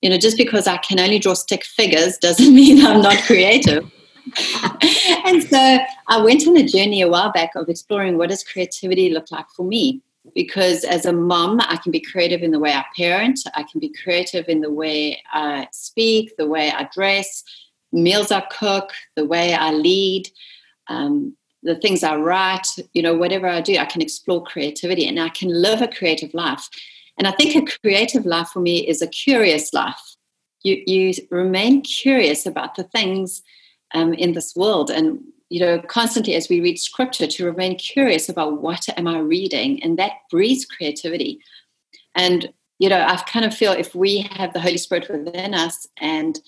You 0.00 0.10
know, 0.10 0.16
just 0.16 0.36
because 0.36 0.66
I 0.66 0.78
can 0.78 0.98
only 0.98 1.18
draw 1.18 1.34
stick 1.34 1.64
figures 1.64 2.18
doesn't 2.18 2.54
mean 2.60 2.86
I'm 2.86 3.02
not 3.02 3.22
creative. 3.24 3.90
and 5.26 5.42
so 5.42 5.78
I 6.06 6.22
went 6.22 6.46
on 6.46 6.56
a 6.56 6.66
journey 6.66 7.02
a 7.02 7.08
while 7.08 7.32
back 7.32 7.50
of 7.56 7.68
exploring 7.68 8.16
what 8.16 8.30
does 8.30 8.44
creativity 8.44 9.10
look 9.10 9.30
like 9.32 9.50
for 9.56 9.64
me. 9.64 10.00
Because 10.36 10.84
as 10.84 11.04
a 11.04 11.12
mom, 11.12 11.60
I 11.62 11.78
can 11.78 11.90
be 11.90 11.98
creative 11.98 12.42
in 12.44 12.52
the 12.52 12.60
way 12.60 12.72
I 12.72 12.84
parent, 12.96 13.40
I 13.56 13.64
can 13.64 13.80
be 13.80 13.92
creative 14.04 14.48
in 14.48 14.60
the 14.60 14.70
way 14.70 15.20
I 15.32 15.66
speak, 15.72 16.36
the 16.36 16.46
way 16.46 16.70
I 16.70 16.88
dress, 16.94 17.42
meals 17.90 18.30
I 18.30 18.42
cook, 18.42 18.92
the 19.16 19.24
way 19.24 19.52
I 19.52 19.72
lead 19.72 20.30
um, 20.88 21.36
the 21.62 21.76
things 21.76 22.02
I 22.02 22.16
write, 22.16 22.66
you 22.92 23.02
know, 23.02 23.14
whatever 23.14 23.48
I 23.48 23.60
do, 23.60 23.76
I 23.76 23.84
can 23.84 24.02
explore 24.02 24.42
creativity 24.42 25.06
and 25.06 25.20
I 25.20 25.28
can 25.28 25.48
live 25.48 25.80
a 25.80 25.88
creative 25.88 26.34
life. 26.34 26.68
And 27.18 27.26
I 27.28 27.32
think 27.32 27.54
a 27.54 27.78
creative 27.80 28.26
life 28.26 28.48
for 28.48 28.60
me 28.60 28.86
is 28.86 29.00
a 29.00 29.06
curious 29.06 29.72
life. 29.72 30.16
You, 30.62 30.82
you 30.86 31.12
remain 31.30 31.82
curious 31.82 32.46
about 32.46 32.74
the 32.74 32.84
things 32.84 33.42
um, 33.94 34.14
in 34.14 34.32
this 34.32 34.56
world 34.56 34.90
and 34.90 35.20
you 35.50 35.60
know 35.60 35.80
constantly 35.82 36.34
as 36.34 36.48
we 36.48 36.60
read 36.60 36.78
scripture 36.78 37.26
to 37.26 37.44
remain 37.44 37.76
curious 37.76 38.28
about 38.30 38.62
what 38.62 38.88
am 38.96 39.06
i 39.06 39.18
reading 39.18 39.82
and 39.82 39.98
that 39.98 40.12
breeds 40.30 40.64
creativity 40.64 41.38
and 42.14 42.50
you 42.78 42.88
know 42.88 43.04
i 43.06 43.16
kind 43.26 43.44
of 43.44 43.54
feel 43.54 43.72
if 43.72 43.94
we 43.94 44.26
have 44.32 44.54
the 44.54 44.60
holy 44.60 44.78
spirit 44.78 45.10
within 45.10 45.52
us 45.52 45.86
and 45.98 46.40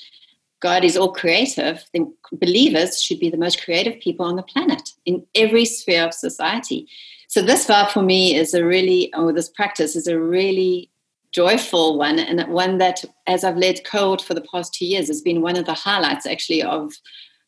God 0.64 0.82
is 0.82 0.96
all 0.96 1.12
creative, 1.12 1.84
then 1.93 2.14
believers 2.32 3.02
should 3.02 3.20
be 3.20 3.28
the 3.28 3.37
most 3.37 3.62
creative 3.62 4.00
people 4.00 4.25
on 4.25 4.37
the 4.37 4.43
planet 4.43 4.93
in 5.05 5.26
every 5.34 5.66
sphere 5.66 6.06
of 6.06 6.14
society. 6.14 6.88
So 7.28 7.43
this 7.43 7.66
vow 7.66 7.87
for 7.87 8.00
me 8.00 8.34
is 8.34 8.55
a 8.55 8.64
really, 8.64 9.12
or 9.12 9.31
this 9.31 9.50
practice 9.50 9.94
is 9.94 10.06
a 10.06 10.19
really 10.19 10.90
joyful 11.32 11.99
one, 11.99 12.19
and 12.19 12.50
one 12.50 12.78
that, 12.78 13.05
as 13.26 13.44
I've 13.44 13.58
led 13.58 13.84
cohort 13.84 14.22
for 14.22 14.32
the 14.32 14.46
past 14.50 14.72
two 14.72 14.87
years, 14.87 15.08
has 15.08 15.20
been 15.20 15.43
one 15.43 15.56
of 15.56 15.66
the 15.66 15.75
highlights 15.75 16.25
actually 16.25 16.62
of 16.62 16.94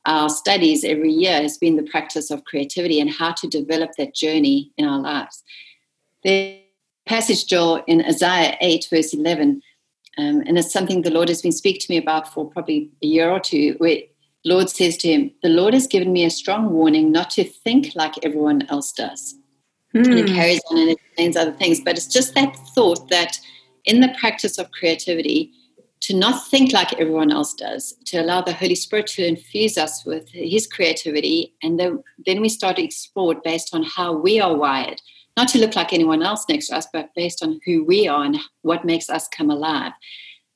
our 0.05 0.29
studies 0.29 0.85
every 0.85 1.11
year 1.11 1.41
has 1.41 1.57
been 1.57 1.77
the 1.77 1.91
practice 1.91 2.31
of 2.31 2.45
creativity 2.45 3.01
and 3.01 3.11
how 3.11 3.33
to 3.33 3.49
develop 3.49 3.93
that 3.97 4.15
journey 4.15 4.73
in 4.77 4.85
our 4.85 5.01
lives. 5.01 5.43
The 6.23 6.61
passage, 7.07 7.47
Joel, 7.47 7.83
in 7.87 8.05
Isaiah 8.05 8.59
8, 8.61 8.89
verse 8.91 9.15
11, 9.15 9.63
um, 10.19 10.43
and 10.47 10.59
it's 10.59 10.73
something 10.73 11.03
the 11.03 11.11
Lord 11.11 11.29
has 11.29 11.43
been 11.43 11.53
speaking 11.53 11.81
to 11.81 11.93
me 11.93 11.99
about 11.99 12.33
for 12.33 12.49
probably 12.49 12.91
a 13.03 13.07
year 13.07 13.31
or 13.31 13.41
two, 13.41 13.75
where 13.79 13.99
Lord 14.45 14.71
says 14.71 14.97
to 14.99 15.09
him, 15.09 15.31
The 15.43 15.49
Lord 15.49 15.75
has 15.75 15.87
given 15.87 16.13
me 16.13 16.25
a 16.25 16.31
strong 16.31 16.71
warning 16.71 17.13
not 17.13 17.31
to 17.31 17.45
think 17.45 17.95
like 17.95 18.25
everyone 18.25 18.63
else 18.69 18.93
does. 18.93 19.35
Mm. 19.95 20.07
And 20.07 20.19
it 20.19 20.29
hmm. 20.29 20.35
carries 20.35 20.61
on 20.71 20.79
and 20.79 20.91
explains 20.91 21.37
other 21.37 21.53
things. 21.53 21.81
But 21.81 21.97
it's 21.97 22.07
just 22.07 22.35
that 22.35 22.57
thought 22.75 23.09
that 23.11 23.39
in 23.85 24.01
the 24.01 24.15
practice 24.19 24.59
of 24.59 24.71
creativity, 24.73 25.53
to 26.01 26.15
not 26.15 26.47
think 26.49 26.73
like 26.73 26.93
everyone 27.01 27.33
else 27.33 27.55
does, 27.55 27.95
to 28.07 28.19
allow 28.19 28.41
the 28.41 28.53
Holy 28.53 28.75
Spirit 28.75 29.07
to 29.09 29.27
infuse 29.27 29.77
us 29.79 30.05
with 30.05 30.29
His 30.31 30.67
creativity, 30.67 31.55
and 31.63 31.81
then, 31.81 32.03
then 32.27 32.41
we 32.41 32.49
start 32.49 32.77
to 32.77 32.85
explore 32.85 33.35
based 33.35 33.75
on 33.75 33.83
how 33.83 34.13
we 34.13 34.41
are 34.41 34.55
wired, 34.55 35.01
not 35.37 35.49
to 35.49 35.59
look 35.59 35.77
like 35.77 35.93
anyone 35.93 36.23
else 36.23 36.47
next 36.49 36.69
to 36.69 36.77
us, 36.77 36.87
but 36.93 37.15
based 37.15 37.43
on 37.43 37.61
who 37.65 37.85
we 37.85 38.09
are 38.09 38.25
and 38.25 38.39
what 38.63 38.85
makes 38.85 39.11
us 39.11 39.29
come 39.29 39.51
alive. 39.51 39.93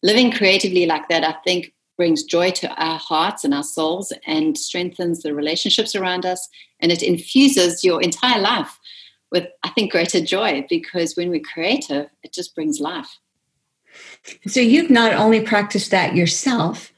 Living 0.03 0.33
creatively 0.33 0.87
like 0.87 1.09
that, 1.09 1.25
I 1.25 1.33
think, 1.45 1.75
brings 1.99 2.23
joy 2.23 2.51
to 2.51 2.69
our 2.83 2.99
hearts 2.99 3.45
and 3.45 3.53
our 3.53 3.63
souls 3.63 4.11
and 4.27 4.57
strengthens 4.57 5.23
the 5.23 5.35
relationships 5.35 5.95
around 5.95 6.25
us. 6.25 6.49
And 6.81 6.91
it 6.91 7.03
infuses 7.03 7.85
your 7.85 8.01
entire 8.01 8.41
life 8.41 8.79
with, 9.31 9.49
I 9.63 9.69
think, 9.69 9.93
greater 9.93 10.21
joy 10.25 10.65
because 10.71 11.15
when 11.15 11.29
we're 11.29 11.41
creative, 11.41 12.09
it 12.23 12.33
just 12.33 12.55
brings 12.55 12.81
life. 12.81 13.19
So 14.47 14.61
you've 14.61 14.89
not 14.89 15.13
only 15.13 15.43
practiced 15.43 15.91
that 15.91 16.17
yourself, 16.17 16.91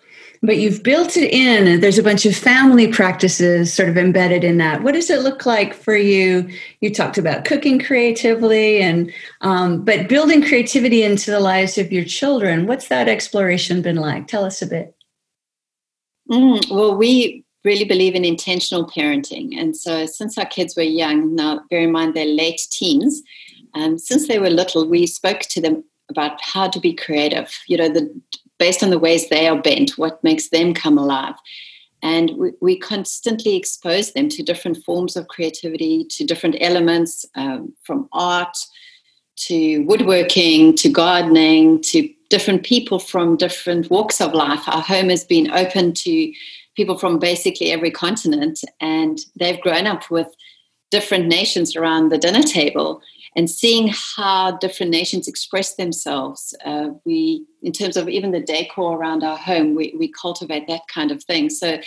but 0.42 0.58
you've 0.58 0.82
built 0.82 1.16
it 1.16 1.32
in 1.32 1.80
there's 1.80 1.98
a 1.98 2.02
bunch 2.02 2.26
of 2.26 2.36
family 2.36 2.88
practices 2.88 3.72
sort 3.72 3.88
of 3.88 3.96
embedded 3.96 4.42
in 4.42 4.58
that. 4.58 4.82
What 4.82 4.94
does 4.94 5.08
it 5.08 5.22
look 5.22 5.46
like 5.46 5.72
for 5.72 5.96
you? 5.96 6.48
You 6.80 6.92
talked 6.92 7.16
about 7.16 7.44
cooking 7.44 7.78
creatively 7.78 8.82
and 8.82 9.12
um, 9.40 9.84
but 9.84 10.08
building 10.08 10.42
creativity 10.42 11.04
into 11.04 11.30
the 11.30 11.40
lives 11.40 11.78
of 11.78 11.92
your 11.92 12.04
children 12.04 12.66
what's 12.66 12.88
that 12.88 13.08
exploration 13.08 13.82
been 13.82 13.96
like? 13.96 14.26
Tell 14.26 14.44
us 14.44 14.60
a 14.62 14.66
bit. 14.66 14.94
Mm, 16.30 16.70
well 16.70 16.96
we 16.96 17.44
really 17.64 17.84
believe 17.84 18.16
in 18.16 18.24
intentional 18.24 18.86
parenting 18.88 19.56
and 19.56 19.76
so 19.76 20.06
since 20.06 20.36
our 20.36 20.46
kids 20.46 20.74
were 20.76 20.82
young 20.82 21.36
now 21.36 21.60
bear 21.70 21.80
in 21.80 21.92
mind 21.92 22.14
they're 22.14 22.26
late 22.26 22.66
teens 22.70 23.22
um, 23.74 23.98
since 23.98 24.26
they 24.26 24.38
were 24.40 24.50
little 24.50 24.88
we 24.88 25.06
spoke 25.06 25.40
to 25.40 25.60
them 25.60 25.84
about 26.12 26.40
how 26.40 26.68
to 26.68 26.80
be 26.80 26.94
creative. 26.94 27.50
You 27.66 27.78
know 27.78 27.88
the 27.88 28.04
based 28.58 28.82
on 28.82 28.90
the 28.90 28.98
ways 28.98 29.28
they 29.28 29.48
are 29.48 29.60
bent, 29.60 29.98
what 29.98 30.22
makes 30.22 30.48
them 30.48 30.74
come 30.74 30.98
alive. 30.98 31.34
And 32.02 32.32
we, 32.36 32.52
we 32.60 32.78
constantly 32.78 33.56
expose 33.56 34.12
them 34.12 34.28
to 34.30 34.42
different 34.42 34.84
forms 34.84 35.16
of 35.16 35.28
creativity, 35.28 36.04
to 36.10 36.24
different 36.24 36.56
elements 36.60 37.24
um, 37.34 37.72
from 37.84 38.08
art 38.12 38.56
to 39.36 39.78
woodworking 39.84 40.76
to 40.76 40.88
gardening 40.88 41.80
to 41.80 42.08
different 42.28 42.64
people 42.64 42.98
from 42.98 43.36
different 43.36 43.90
walks 43.90 44.20
of 44.20 44.34
life. 44.34 44.62
Our 44.66 44.82
home 44.82 45.08
has 45.08 45.24
been 45.24 45.50
open 45.50 45.92
to 45.94 46.32
people 46.76 46.96
from 46.96 47.18
basically 47.18 47.70
every 47.70 47.90
continent, 47.90 48.60
and 48.80 49.18
they've 49.36 49.60
grown 49.60 49.86
up 49.86 50.10
with 50.10 50.28
different 50.90 51.26
nations 51.26 51.76
around 51.76 52.10
the 52.10 52.18
dinner 52.18 52.42
table 52.42 53.02
and 53.34 53.48
seeing 53.48 53.92
how 54.16 54.52
different 54.58 54.92
nations 54.92 55.26
express 55.26 55.74
themselves. 55.74 56.54
Uh, 56.64 56.90
we, 57.04 57.46
in 57.62 57.72
terms 57.72 57.96
of 57.96 58.08
even 58.08 58.30
the 58.30 58.40
decor 58.40 58.98
around 58.98 59.24
our 59.24 59.38
home, 59.38 59.74
we, 59.74 59.94
we 59.98 60.08
cultivate 60.12 60.66
that 60.68 60.82
kind 60.92 61.10
of 61.10 61.22
thing. 61.24 61.48
So 61.48 61.78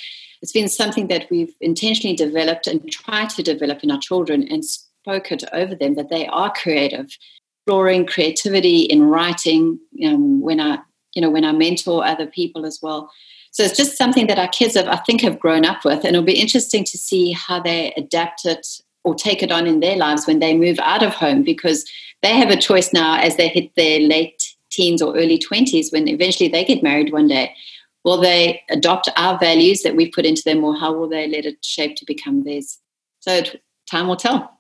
it's 0.42 0.52
been 0.52 0.70
something 0.70 1.08
that 1.08 1.28
we've 1.30 1.54
intentionally 1.62 2.16
developed 2.16 2.68
and 2.68 2.92
tried 2.92 3.30
to 3.32 3.44
develop 3.44 3.84
in 3.84 3.92
our 3.92 4.00
children 4.00 4.48
and 4.50 4.66
spoke 4.66 5.32
it 5.32 5.44
over 5.54 5.76
them 5.76 5.96
that 5.96 6.10
they 6.10 6.26
are 6.28 6.52
creative, 6.52 7.16
exploring 7.60 8.06
creativity 8.06 8.82
in 8.82 9.04
writing. 9.04 9.80
Um, 10.06 10.42
when 10.42 10.60
I, 10.60 10.80
you 11.14 11.22
know, 11.22 11.30
when 11.30 11.46
I 11.46 11.52
mentor 11.52 12.06
other 12.06 12.28
people 12.28 12.66
as 12.66 12.80
well. 12.82 13.10
So 13.52 13.64
it's 13.64 13.78
just 13.78 13.98
something 13.98 14.28
that 14.28 14.38
our 14.38 14.50
kids 14.50 14.76
have, 14.76 14.88
I 14.88 14.98
think, 14.98 15.22
have 15.22 15.40
grown 15.40 15.64
up 15.64 15.86
with, 15.86 16.04
and 16.04 16.08
it'll 16.08 16.24
be 16.24 16.40
interesting 16.40 16.84
to 16.84 16.98
see 16.98 17.32
how 17.32 17.62
they 17.62 17.94
adapt 17.96 18.46
it 18.46 18.68
or 19.06 19.16
take 19.16 19.42
it 19.42 19.52
on 19.52 19.68
in 19.68 19.80
their 19.80 19.96
lives 19.96 20.26
when 20.28 20.40
they 20.40 20.58
move 20.58 20.80
out 20.80 21.04
of 21.04 21.14
home 21.14 21.44
because 21.44 21.86
they 22.22 22.34
have 22.34 22.50
a 22.50 22.58
choice 22.58 22.92
now 22.92 23.18
as 23.18 23.38
they 23.38 23.48
hit 23.48 23.74
their 23.76 24.00
late 24.00 24.56
teens 24.72 25.02
or 25.02 25.16
early 25.16 25.38
20s 25.38 25.92
when 25.94 26.08
eventually 26.08 26.50
they 26.50 26.66
get 26.66 26.84
married 26.84 27.14
one 27.14 27.28
day. 27.28 27.56
Will 28.04 28.18
they 28.18 28.62
adopt 28.70 29.10
our 29.16 29.38
values 29.38 29.84
that 29.84 29.96
we've 29.96 30.12
put 30.12 30.26
into 30.26 30.44
them 30.44 30.64
or 30.64 30.76
how 30.76 30.92
will 30.92 31.08
they 31.08 31.28
let 31.28 31.46
it 31.46 31.64
shape 31.64 31.96
to 31.98 32.06
become 32.06 32.44
theirs? 32.44 32.80
So 33.20 33.44
time 33.90 34.08
will 34.08 34.18
tell. 34.18 34.55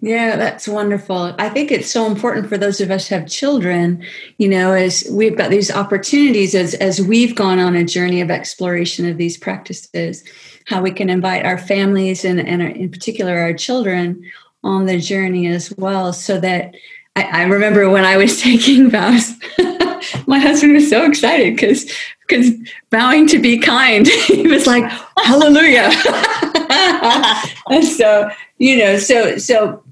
Yeah, 0.00 0.36
that's 0.36 0.68
wonderful. 0.68 1.34
I 1.38 1.48
think 1.48 1.72
it's 1.72 1.90
so 1.90 2.06
important 2.06 2.48
for 2.48 2.58
those 2.58 2.80
of 2.80 2.90
us 2.90 3.08
who 3.08 3.14
have 3.14 3.28
children, 3.28 4.04
you 4.36 4.48
know, 4.48 4.72
as 4.72 5.08
we've 5.10 5.36
got 5.36 5.50
these 5.50 5.70
opportunities 5.70 6.54
as 6.54 6.74
as 6.74 7.00
we've 7.00 7.34
gone 7.34 7.58
on 7.58 7.74
a 7.74 7.84
journey 7.84 8.20
of 8.20 8.30
exploration 8.30 9.08
of 9.08 9.16
these 9.16 9.38
practices 9.38 10.22
how 10.66 10.82
we 10.82 10.90
can 10.90 11.08
invite 11.08 11.46
our 11.46 11.58
families 11.58 12.24
and, 12.24 12.40
and 12.40 12.60
our, 12.60 12.68
in 12.68 12.90
particular 12.90 13.38
our 13.38 13.54
children 13.54 14.22
on 14.62 14.86
the 14.86 14.98
journey 14.98 15.46
as 15.46 15.72
well 15.78 16.12
so 16.12 16.38
that 16.40 16.74
I, 17.14 17.44
remember 17.44 17.88
when 17.88 18.04
I 18.04 18.18
was 18.18 18.40
taking 18.42 18.90
vows, 18.90 19.32
my 20.26 20.38
husband 20.38 20.74
was 20.74 20.90
so 20.90 21.06
excited 21.06 21.56
because 21.56 21.90
because 22.28 22.50
vowing 22.90 23.26
to 23.28 23.38
be 23.38 23.56
kind, 23.56 24.06
he 24.26 24.46
was 24.46 24.66
like, 24.66 24.84
Hallelujah. 25.16 25.90
and 27.70 27.84
so, 27.84 28.28
you 28.58 28.76
know, 28.76 28.98
so 28.98 29.38
so 29.38 29.82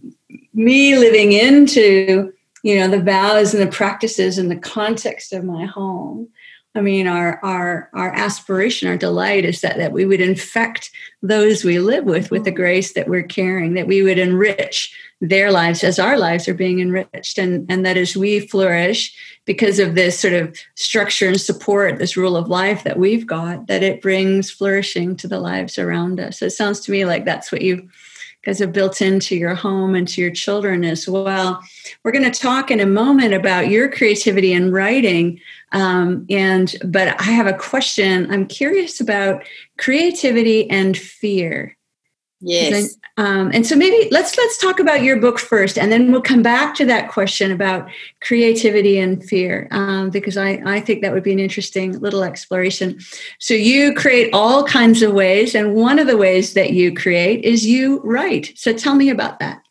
me 0.54 0.96
living 0.96 1.32
into, 1.32 2.32
you 2.62 2.78
know, 2.78 2.88
the 2.88 3.02
vows 3.02 3.52
and 3.52 3.62
the 3.62 3.70
practices 3.70 4.38
and 4.38 4.50
the 4.50 4.56
context 4.56 5.32
of 5.32 5.44
my 5.44 5.66
home 5.66 6.28
I 6.76 6.80
mean, 6.80 7.06
our 7.06 7.38
our 7.44 7.88
our 7.92 8.12
aspiration, 8.12 8.88
our 8.88 8.96
delight 8.96 9.44
is 9.44 9.60
that 9.60 9.76
that 9.76 9.92
we 9.92 10.04
would 10.04 10.20
infect 10.20 10.90
those 11.22 11.62
we 11.62 11.78
live 11.78 12.04
with 12.04 12.32
with 12.32 12.44
the 12.44 12.50
mm. 12.50 12.56
grace 12.56 12.94
that 12.94 13.08
we're 13.08 13.22
carrying, 13.22 13.74
that 13.74 13.86
we 13.86 14.02
would 14.02 14.18
enrich 14.18 14.92
their 15.20 15.52
lives 15.52 15.84
as 15.84 16.00
our 16.00 16.18
lives 16.18 16.48
are 16.48 16.54
being 16.54 16.80
enriched, 16.80 17.38
and 17.38 17.64
and 17.70 17.86
that 17.86 17.96
as 17.96 18.16
we 18.16 18.40
flourish 18.40 19.16
because 19.44 19.78
of 19.78 19.94
this 19.94 20.18
sort 20.18 20.34
of 20.34 20.58
structure 20.74 21.28
and 21.28 21.40
support, 21.40 21.98
this 21.98 22.16
rule 22.16 22.36
of 22.36 22.48
life 22.48 22.82
that 22.82 22.98
we've 22.98 23.26
got, 23.26 23.68
that 23.68 23.84
it 23.84 24.02
brings 24.02 24.50
flourishing 24.50 25.14
to 25.14 25.28
the 25.28 25.38
lives 25.38 25.78
around 25.78 26.18
us. 26.18 26.40
So 26.40 26.46
it 26.46 26.50
sounds 26.50 26.80
to 26.80 26.92
me 26.92 27.04
like 27.04 27.24
that's 27.24 27.52
what 27.52 27.62
you 27.62 27.88
guys 28.44 28.58
have 28.58 28.72
built 28.72 29.00
into 29.00 29.36
your 29.36 29.54
home 29.54 29.94
and 29.94 30.06
to 30.08 30.20
your 30.20 30.30
children 30.30 30.84
as 30.84 31.08
well. 31.08 31.62
We're 32.02 32.12
going 32.12 32.30
to 32.30 32.38
talk 32.38 32.70
in 32.70 32.80
a 32.80 32.86
moment 32.86 33.34
about 33.34 33.68
your 33.68 33.90
creativity 33.90 34.52
and 34.52 34.72
writing. 34.72 35.40
Um, 35.72 36.26
and 36.28 36.74
but 36.84 37.20
I 37.20 37.24
have 37.24 37.46
a 37.46 37.54
question. 37.54 38.30
I'm 38.30 38.46
curious 38.46 39.00
about 39.00 39.44
creativity 39.78 40.68
and 40.70 40.96
fear. 40.96 41.76
Yes. 42.46 42.96
um, 43.16 43.50
and 43.54 43.66
so 43.66 43.74
maybe 43.76 44.08
let's 44.10 44.36
let's 44.36 44.58
talk 44.58 44.80
about 44.80 45.02
your 45.02 45.20
book 45.20 45.38
first, 45.38 45.78
and 45.78 45.90
then 45.90 46.12
we'll 46.12 46.20
come 46.20 46.42
back 46.42 46.74
to 46.76 46.84
that 46.86 47.10
question 47.10 47.52
about 47.52 47.88
creativity 48.20 48.98
and 48.98 49.24
fear, 49.24 49.68
um, 49.70 50.10
because 50.10 50.36
I 50.36 50.60
I 50.66 50.80
think 50.80 51.02
that 51.02 51.12
would 51.12 51.22
be 51.22 51.32
an 51.32 51.38
interesting 51.38 51.98
little 52.00 52.22
exploration. 52.22 52.98
So 53.38 53.54
you 53.54 53.94
create 53.94 54.30
all 54.32 54.64
kinds 54.64 55.02
of 55.02 55.12
ways, 55.12 55.54
and 55.54 55.74
one 55.74 55.98
of 55.98 56.06
the 56.06 56.16
ways 56.16 56.54
that 56.54 56.72
you 56.72 56.94
create 56.94 57.44
is 57.44 57.64
you 57.66 58.00
write. 58.04 58.52
So 58.56 58.72
tell 58.72 58.94
me 58.94 59.10
about 59.10 59.38
that. 59.38 59.63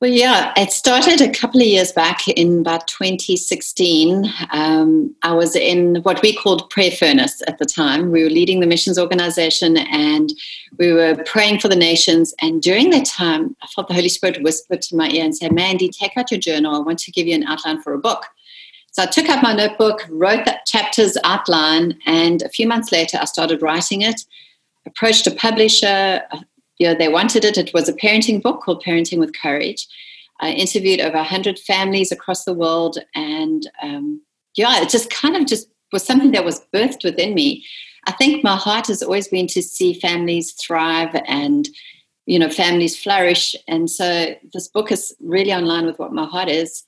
Well, 0.00 0.10
yeah, 0.10 0.52
it 0.56 0.72
started 0.72 1.20
a 1.20 1.30
couple 1.30 1.60
of 1.60 1.66
years 1.66 1.92
back 1.92 2.26
in 2.28 2.58
about 2.58 2.88
2016. 2.88 4.30
Um, 4.50 5.14
I 5.22 5.32
was 5.32 5.54
in 5.54 6.02
what 6.02 6.20
we 6.20 6.34
called 6.34 6.68
Prayer 6.68 6.90
Furnace 6.90 7.40
at 7.46 7.58
the 7.58 7.64
time. 7.64 8.10
We 8.10 8.24
were 8.24 8.28
leading 8.28 8.58
the 8.60 8.66
missions 8.66 8.98
organization 8.98 9.76
and 9.76 10.32
we 10.78 10.92
were 10.92 11.22
praying 11.24 11.60
for 11.60 11.68
the 11.68 11.76
nations. 11.76 12.34
And 12.40 12.60
during 12.60 12.90
that 12.90 13.06
time, 13.06 13.56
I 13.62 13.66
felt 13.68 13.86
the 13.86 13.94
Holy 13.94 14.08
Spirit 14.08 14.42
whisper 14.42 14.76
to 14.76 14.96
my 14.96 15.08
ear 15.08 15.24
and 15.24 15.34
say, 15.34 15.48
Mandi, 15.48 15.88
take 15.88 16.16
out 16.16 16.30
your 16.30 16.40
journal. 16.40 16.74
I 16.74 16.80
want 16.80 16.98
to 16.98 17.12
give 17.12 17.28
you 17.28 17.36
an 17.36 17.44
outline 17.44 17.80
for 17.80 17.94
a 17.94 17.98
book. 17.98 18.26
So 18.90 19.04
I 19.04 19.06
took 19.06 19.28
out 19.28 19.42
my 19.42 19.54
notebook, 19.54 20.06
wrote 20.10 20.44
that 20.44 20.66
chapter's 20.66 21.16
outline, 21.24 21.98
and 22.04 22.42
a 22.42 22.48
few 22.48 22.68
months 22.68 22.92
later, 22.92 23.18
I 23.20 23.24
started 23.24 23.62
writing 23.62 24.02
it. 24.02 24.20
Approached 24.86 25.26
a 25.26 25.30
publisher, 25.30 26.22
you 26.78 26.86
know, 26.86 26.94
they 26.94 27.08
wanted 27.08 27.44
it. 27.44 27.58
It 27.58 27.72
was 27.72 27.88
a 27.88 27.92
parenting 27.92 28.42
book 28.42 28.62
called 28.62 28.82
Parenting 28.84 29.18
with 29.18 29.38
Courage. 29.38 29.86
I 30.40 30.50
interviewed 30.50 31.00
over 31.00 31.16
100 31.16 31.58
families 31.58 32.10
across 32.10 32.44
the 32.44 32.54
world. 32.54 32.98
And 33.14 33.70
um, 33.82 34.20
yeah, 34.56 34.80
it 34.82 34.88
just 34.88 35.10
kind 35.10 35.36
of 35.36 35.46
just 35.46 35.68
was 35.92 36.04
something 36.04 36.32
that 36.32 36.44
was 36.44 36.64
birthed 36.74 37.04
within 37.04 37.34
me. 37.34 37.64
I 38.06 38.12
think 38.12 38.44
my 38.44 38.56
heart 38.56 38.88
has 38.88 39.02
always 39.02 39.28
been 39.28 39.46
to 39.48 39.62
see 39.62 39.94
families 39.94 40.52
thrive 40.52 41.18
and, 41.26 41.68
you 42.26 42.38
know, 42.38 42.50
families 42.50 43.00
flourish. 43.00 43.56
And 43.68 43.88
so 43.88 44.34
this 44.52 44.68
book 44.68 44.90
is 44.92 45.14
really 45.20 45.52
online 45.52 45.86
with 45.86 45.98
what 45.98 46.12
my 46.12 46.26
heart 46.26 46.48
is. 46.48 46.84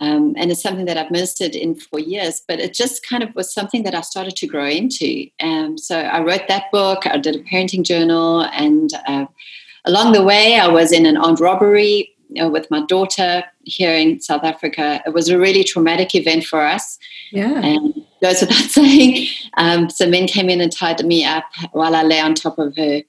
Um, 0.00 0.34
and 0.36 0.50
it's 0.50 0.62
something 0.62 0.86
that 0.86 0.96
I've 0.96 1.10
ministered 1.10 1.54
in 1.54 1.76
for 1.76 2.00
years, 2.00 2.42
but 2.46 2.58
it 2.58 2.74
just 2.74 3.06
kind 3.06 3.22
of 3.22 3.34
was 3.34 3.52
something 3.52 3.84
that 3.84 3.94
I 3.94 4.00
started 4.00 4.36
to 4.36 4.46
grow 4.46 4.66
into. 4.66 5.28
Um, 5.40 5.78
so 5.78 5.98
I 5.98 6.20
wrote 6.20 6.48
that 6.48 6.70
book, 6.72 7.06
I 7.06 7.16
did 7.16 7.36
a 7.36 7.42
parenting 7.44 7.84
journal, 7.84 8.42
and 8.52 8.90
uh, 9.06 9.26
along 9.84 10.12
the 10.12 10.24
way, 10.24 10.58
I 10.58 10.68
was 10.68 10.92
in 10.92 11.06
an 11.06 11.16
armed 11.16 11.40
robbery 11.40 12.10
you 12.28 12.42
know, 12.42 12.48
with 12.48 12.70
my 12.70 12.84
daughter 12.86 13.44
here 13.62 13.94
in 13.94 14.20
South 14.20 14.42
Africa. 14.42 15.00
It 15.06 15.14
was 15.14 15.28
a 15.28 15.38
really 15.38 15.62
traumatic 15.62 16.14
event 16.14 16.44
for 16.44 16.60
us. 16.60 16.98
Yeah. 17.30 17.60
And 17.60 18.04
goes 18.20 18.40
without 18.40 18.56
saying. 18.70 19.28
Um, 19.56 19.90
so 19.90 20.08
men 20.08 20.26
came 20.26 20.48
in 20.48 20.60
and 20.60 20.72
tied 20.72 21.04
me 21.04 21.24
up 21.24 21.44
while 21.72 21.94
I 21.94 22.02
lay 22.02 22.20
on 22.20 22.34
top 22.34 22.58
of 22.58 22.76
her 22.76 23.02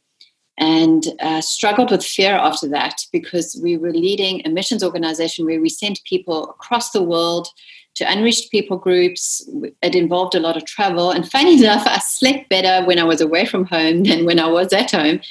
and 0.57 1.07
uh, 1.19 1.41
struggled 1.41 1.91
with 1.91 2.03
fear 2.03 2.33
after 2.33 2.67
that 2.69 3.05
because 3.11 3.59
we 3.61 3.77
were 3.77 3.91
leading 3.91 4.41
a 4.45 4.49
missions 4.49 4.83
organization 4.83 5.45
where 5.45 5.59
we 5.59 5.69
sent 5.69 6.03
people 6.05 6.49
across 6.49 6.91
the 6.91 7.03
world 7.03 7.47
to 7.95 8.09
unreached 8.09 8.51
people 8.51 8.77
groups. 8.77 9.47
It 9.81 9.95
involved 9.95 10.35
a 10.35 10.39
lot 10.39 10.57
of 10.57 10.65
travel. 10.65 11.11
And 11.11 11.29
funny 11.29 11.55
enough, 11.59 11.85
I 11.85 11.99
slept 11.99 12.49
better 12.49 12.85
when 12.85 12.99
I 12.99 13.03
was 13.03 13.21
away 13.21 13.45
from 13.45 13.65
home 13.65 14.03
than 14.03 14.25
when 14.25 14.39
I 14.39 14.47
was 14.47 14.71
at 14.71 14.91
home, 14.91 15.21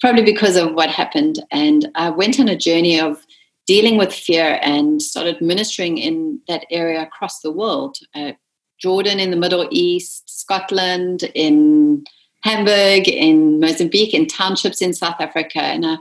probably 0.00 0.22
because 0.22 0.56
of 0.56 0.74
what 0.74 0.90
happened. 0.90 1.44
And 1.50 1.88
I 1.94 2.10
went 2.10 2.38
on 2.38 2.48
a 2.48 2.56
journey 2.56 3.00
of 3.00 3.24
dealing 3.66 3.98
with 3.98 4.14
fear 4.14 4.58
and 4.62 5.02
started 5.02 5.40
ministering 5.40 5.98
in 5.98 6.40
that 6.48 6.64
area 6.70 7.02
across 7.02 7.40
the 7.40 7.52
world. 7.52 7.98
Uh, 8.14 8.32
Jordan 8.78 9.18
in 9.18 9.30
the 9.30 9.36
Middle 9.36 9.68
East, 9.70 10.40
Scotland, 10.40 11.24
in 11.34 12.04
Hamburg, 12.42 13.08
in 13.08 13.60
Mozambique, 13.60 14.14
in 14.14 14.26
townships 14.26 14.80
in 14.80 14.94
South 14.94 15.20
Africa. 15.20 15.60
And 15.60 15.84
I, 15.84 15.96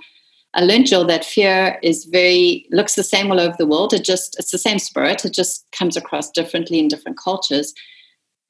I 0.53 0.61
learned, 0.61 0.87
Jill, 0.87 1.05
that 1.05 1.25
fear 1.25 1.79
is 1.81 2.05
very, 2.05 2.67
looks 2.71 2.95
the 2.95 3.03
same 3.03 3.31
all 3.31 3.39
over 3.39 3.55
the 3.57 3.65
world. 3.65 3.93
It 3.93 4.03
just, 4.03 4.37
it's 4.39 4.51
the 4.51 4.57
same 4.57 4.79
spirit. 4.79 5.25
It 5.25 5.33
just 5.33 5.65
comes 5.71 5.97
across 5.97 6.31
differently 6.31 6.79
in 6.79 6.87
different 6.87 7.17
cultures. 7.17 7.73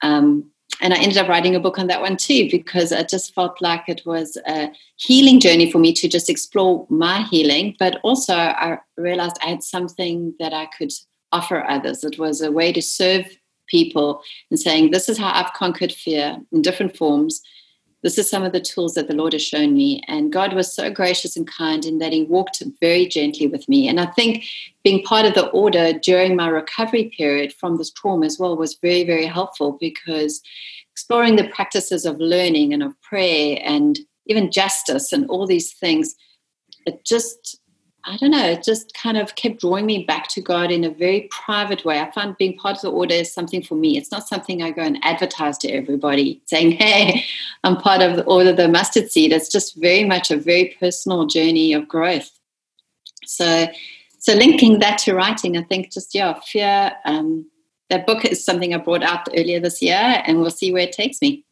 Um, 0.02 0.52
and 0.82 0.94
I 0.94 0.98
ended 0.98 1.18
up 1.18 1.28
writing 1.28 1.56
a 1.56 1.60
book 1.60 1.80
on 1.80 1.88
that 1.88 2.02
one 2.02 2.18
too, 2.18 2.50
because 2.52 2.92
I 2.92 3.04
just 3.04 3.34
felt 3.34 3.62
like 3.62 3.88
it 3.88 4.06
was 4.06 4.38
a 4.48 4.72
healing 4.98 5.40
journey 5.40 5.72
for 5.72 5.80
me 5.80 5.92
to 5.94 6.08
just 6.08 6.30
explore 6.30 6.86
my 6.90 7.24
healing. 7.24 7.76
But 7.80 8.00
also, 8.04 8.36
I 8.36 8.78
realized 8.98 9.38
I 9.42 9.48
had 9.48 9.64
something 9.64 10.36
that 10.40 10.54
I 10.54 10.68
could 10.78 10.92
offer 11.32 11.64
others. 11.64 12.04
It 12.04 12.20
was 12.20 12.42
a 12.42 12.52
way 12.52 12.72
to 12.74 12.82
serve 12.82 13.26
people 13.68 14.22
and 14.52 14.60
saying, 14.60 14.92
This 14.92 15.10
is 15.10 15.18
how 15.18 15.32
I've 15.34 15.54
conquered 15.54 15.92
fear 15.92 16.38
in 16.52 16.62
different 16.62 16.96
forms 16.96 17.42
this 18.04 18.18
is 18.18 18.30
some 18.30 18.44
of 18.44 18.52
the 18.52 18.60
tools 18.60 18.94
that 18.94 19.08
the 19.08 19.16
Lord 19.16 19.34
has 19.34 19.44
shown 19.44 19.74
me. 19.74 20.04
And 20.08 20.32
God 20.32 20.54
was 20.54 20.72
so 20.72 20.92
gracious 20.92 21.36
and 21.36 21.48
kind 21.48 21.84
in 21.86 21.98
that 22.00 22.14
He 22.14 22.24
walked 22.24 22.62
very 22.80 23.08
gently 23.08 23.48
with 23.48 23.68
me. 23.68 23.88
And 23.88 24.00
I 24.00 24.06
think 24.08 24.46
being 24.84 25.04
part 25.04 25.26
of 25.26 25.34
the 25.34 25.48
order 25.48 25.94
during 25.94 26.36
my 26.36 26.48
recovery 26.48 27.12
period 27.18 27.54
from 27.54 27.78
this 27.78 27.92
trauma 27.92 28.26
as 28.26 28.38
well 28.40 28.56
was 28.56 28.76
very, 28.76 29.04
very 29.04 29.26
helpful 29.26 29.78
because 29.80 30.42
exploring 30.92 31.36
the 31.36 31.50
practices 31.50 32.06
of 32.06 32.20
learning 32.20 32.74
and 32.74 32.84
of 32.84 33.00
prayer 33.02 33.60
and 33.64 34.00
even 34.28 34.52
justice 34.52 35.12
and 35.12 35.28
all 35.30 35.48
these 35.48 35.74
things, 35.74 36.16
it 36.86 37.04
just 37.04 37.60
I 38.08 38.16
don't 38.16 38.32
know, 38.32 38.52
it 38.52 38.64
just 38.64 38.94
kind 38.94 39.18
of 39.18 39.36
kept 39.36 39.60
drawing 39.60 39.86
me 39.86 40.06
back 40.06 40.30
to 40.30 40.42
God 40.42 40.72
in 40.72 40.86
a 40.86 40.90
very 40.90 41.28
private 41.30 41.84
way. 41.84 42.00
I 42.00 42.10
find 42.12 42.38
being 42.38 42.58
part 42.58 42.78
of 42.78 42.82
the 42.82 42.92
order 42.92 43.16
is 43.16 43.34
something 43.34 43.62
for 43.62 43.76
me. 43.76 43.98
It's 43.98 44.12
not 44.12 44.26
something 44.26 44.64
I 44.64 44.72
go 44.72 44.82
and 44.82 44.98
advertise 45.04 45.58
to 45.60 45.70
everybody 45.70 46.42
saying, 46.46 46.72
hey, 46.72 47.26
I'm 47.64 47.78
part 47.78 48.02
of 48.02 48.16
the 48.16 48.24
order 48.24 48.54
the 48.54 48.68
mustard 48.68 49.12
seed. 49.12 49.32
It's 49.32 49.50
just 49.50 49.76
very 49.76 50.04
much 50.04 50.32
a 50.32 50.38
very 50.38 50.76
personal 50.80 51.26
journey 51.26 51.74
of 51.74 51.88
growth. 51.88 52.30
So 53.26 53.68
so 54.20 54.34
linking 54.34 54.80
that 54.80 54.98
to 55.00 55.14
writing, 55.14 55.58
I 55.58 55.64
think 55.64 55.92
just 55.92 56.14
yeah, 56.14 56.40
fear. 56.46 56.92
Um, 57.06 57.50
that 57.90 58.06
book 58.06 58.26
is 58.26 58.44
something 58.44 58.74
I 58.74 58.78
brought 58.78 59.04
out 59.04 59.30
earlier 59.36 59.60
this 59.60 59.82
year, 59.82 60.22
and 60.26 60.42
we'll 60.42 60.52
see 60.52 60.74
where 60.74 60.84
it 60.84 60.92
takes 60.92 61.22
me. 61.22 61.46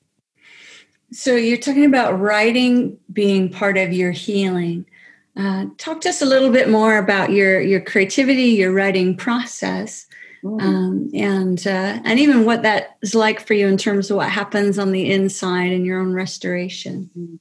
So 1.11 1.35
you're 1.35 1.57
talking 1.57 1.85
about 1.85 2.19
writing 2.19 2.97
being 3.13 3.49
part 3.49 3.77
of 3.77 3.93
your 3.93 4.11
healing. 4.11 4.85
Uh, 5.37 5.67
talk 5.77 6.01
to 6.01 6.09
us 6.09 6.21
a 6.21 6.25
little 6.25 6.51
bit 6.51 6.69
more 6.69 6.97
about 6.97 7.31
your 7.31 7.61
your 7.61 7.81
creativity, 7.81 8.43
your 8.43 8.73
writing 8.73 9.15
process, 9.15 10.07
mm. 10.45 10.61
um, 10.61 11.09
and 11.13 11.65
uh, 11.65 11.99
and 12.03 12.19
even 12.19 12.45
what 12.45 12.61
that 12.63 12.97
is 13.01 13.15
like 13.15 13.45
for 13.45 13.53
you 13.53 13.67
in 13.67 13.77
terms 13.77 14.11
of 14.11 14.17
what 14.17 14.29
happens 14.29 14.77
on 14.77 14.91
the 14.91 15.11
inside 15.11 15.71
in 15.71 15.85
your 15.85 15.99
own 15.99 16.13
restoration. 16.13 17.09
Mm. 17.17 17.39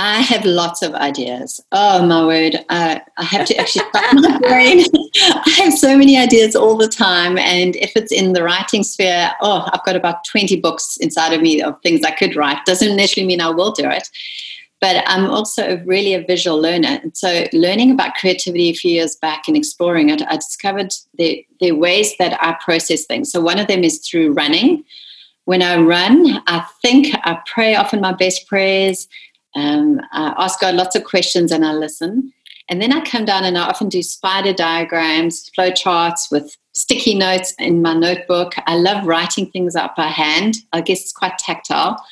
I 0.00 0.20
have 0.20 0.44
lots 0.44 0.82
of 0.82 0.94
ideas. 0.94 1.60
Oh 1.72 2.06
my 2.06 2.24
word! 2.24 2.64
I 2.68 3.00
have 3.18 3.46
to 3.46 3.56
actually 3.56 3.84
my 3.94 4.38
brain. 4.38 4.84
I 5.16 5.54
have 5.56 5.72
so 5.72 5.98
many 5.98 6.16
ideas 6.16 6.54
all 6.54 6.76
the 6.76 6.86
time, 6.86 7.36
and 7.36 7.74
if 7.76 7.92
it's 7.96 8.12
in 8.12 8.32
the 8.32 8.44
writing 8.44 8.84
sphere, 8.84 9.32
oh, 9.40 9.68
I've 9.72 9.84
got 9.84 9.96
about 9.96 10.24
twenty 10.24 10.60
books 10.60 10.98
inside 10.98 11.32
of 11.32 11.40
me 11.40 11.60
of 11.60 11.80
things 11.82 12.04
I 12.04 12.12
could 12.12 12.36
write. 12.36 12.64
Doesn't 12.64 12.96
necessarily 12.96 13.26
mean 13.26 13.40
I 13.40 13.50
will 13.50 13.72
do 13.72 13.88
it, 13.90 14.08
but 14.80 15.02
I'm 15.06 15.28
also 15.28 15.78
really 15.84 16.14
a 16.14 16.24
visual 16.24 16.60
learner. 16.60 17.00
And 17.02 17.16
so, 17.16 17.46
learning 17.52 17.90
about 17.90 18.14
creativity 18.14 18.70
a 18.70 18.74
few 18.74 18.92
years 18.92 19.16
back 19.16 19.48
and 19.48 19.56
exploring 19.56 20.10
it, 20.10 20.22
I 20.22 20.36
discovered 20.36 20.94
the 21.14 21.44
the 21.60 21.72
ways 21.72 22.16
that 22.18 22.42
I 22.42 22.56
process 22.64 23.04
things. 23.04 23.30
So 23.32 23.40
one 23.40 23.58
of 23.58 23.66
them 23.66 23.84
is 23.84 23.98
through 23.98 24.32
running. 24.32 24.84
When 25.44 25.62
I 25.62 25.78
run, 25.78 26.42
I 26.46 26.66
think, 26.82 27.06
I 27.24 27.40
pray 27.46 27.74
often 27.74 28.02
my 28.02 28.12
best 28.12 28.46
prayers 28.46 29.08
um, 29.54 30.00
I 30.12 30.34
ask 30.38 30.60
God 30.60 30.74
lots 30.74 30.94
of 30.94 31.04
questions 31.04 31.50
and 31.52 31.64
I 31.64 31.72
listen. 31.72 32.32
And 32.68 32.82
then 32.82 32.92
I 32.92 33.00
come 33.00 33.24
down 33.24 33.44
and 33.44 33.56
I 33.56 33.66
often 33.66 33.88
do 33.88 34.02
spider 34.02 34.52
diagrams, 34.52 35.48
flow 35.50 35.70
charts 35.70 36.30
with 36.30 36.56
sticky 36.72 37.14
notes 37.14 37.54
in 37.58 37.80
my 37.82 37.94
notebook. 37.94 38.54
I 38.66 38.76
love 38.76 39.06
writing 39.06 39.50
things 39.50 39.74
up 39.74 39.96
by 39.96 40.08
hand. 40.08 40.58
I 40.72 40.82
guess 40.82 41.00
it's 41.00 41.12
quite 41.12 41.38
tactile. 41.38 42.04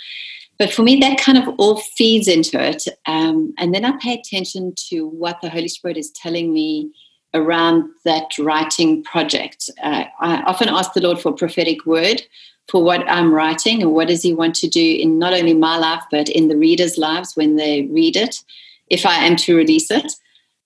But 0.59 0.73
for 0.73 0.83
me, 0.83 0.97
that 1.01 1.19
kind 1.19 1.39
of 1.39 1.55
all 1.59 1.77
feeds 1.77 2.29
into 2.29 2.63
it. 2.63 2.85
Um, 3.07 3.55
and 3.59 3.75
then 3.75 3.85
I 3.85 3.93
pay 3.99 4.15
attention 4.15 4.75
to 4.89 5.07
what 5.07 5.41
the 5.41 5.51
Holy 5.51 5.69
Spirit 5.69 5.97
is 5.97 6.11
telling 6.11 6.53
me 6.53 6.91
around 7.35 7.91
that 8.05 8.39
writing 8.39 9.03
project. 9.03 9.69
Uh, 9.83 10.05
I 10.21 10.43
often 10.43 10.69
ask 10.69 10.93
the 10.93 11.03
Lord 11.03 11.21
for 11.21 11.31
a 11.31 11.37
prophetic 11.37 11.85
word 11.85 12.23
for 12.69 12.83
what 12.83 13.09
I'm 13.09 13.33
writing 13.33 13.83
and 13.83 13.93
what 13.93 14.09
does 14.09 14.23
he 14.23 14.35
want 14.35 14.55
to 14.57 14.69
do 14.69 14.97
in 15.01 15.19
not 15.19 15.35
only 15.35 15.55
my 15.55 15.77
life 15.77 16.03
but 16.11 16.29
in 16.29 16.49
the 16.49 16.57
readers' 16.57 16.99
lives 16.99 17.37
when 17.37 17.57
they 17.57 17.83
read 17.83 18.17
it, 18.17 18.43
if 18.89 19.07
I 19.07 19.25
am 19.25 19.37
to 19.37 19.57
release 19.57 19.91
it. 19.91 20.13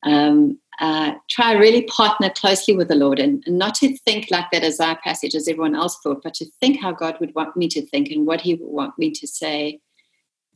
Um, 0.02 0.58
uh, 0.80 1.12
try 1.28 1.52
really 1.52 1.82
partner 1.82 2.30
closely 2.30 2.74
with 2.74 2.88
the 2.88 2.94
Lord 2.94 3.18
and, 3.18 3.42
and, 3.46 3.58
not 3.58 3.74
to 3.76 3.96
think 3.98 4.30
like 4.30 4.50
that 4.50 4.64
Isaiah 4.64 4.98
passage 5.04 5.34
as 5.34 5.46
everyone 5.46 5.74
else 5.74 5.98
thought, 6.02 6.22
but 6.24 6.32
to 6.34 6.46
think 6.58 6.80
how 6.80 6.90
God 6.90 7.18
would 7.20 7.34
want 7.34 7.54
me 7.54 7.68
to 7.68 7.86
think 7.86 8.08
and 8.08 8.26
what 8.26 8.40
He 8.40 8.54
would 8.54 8.70
want 8.70 8.98
me 8.98 9.10
to 9.10 9.26
say 9.26 9.80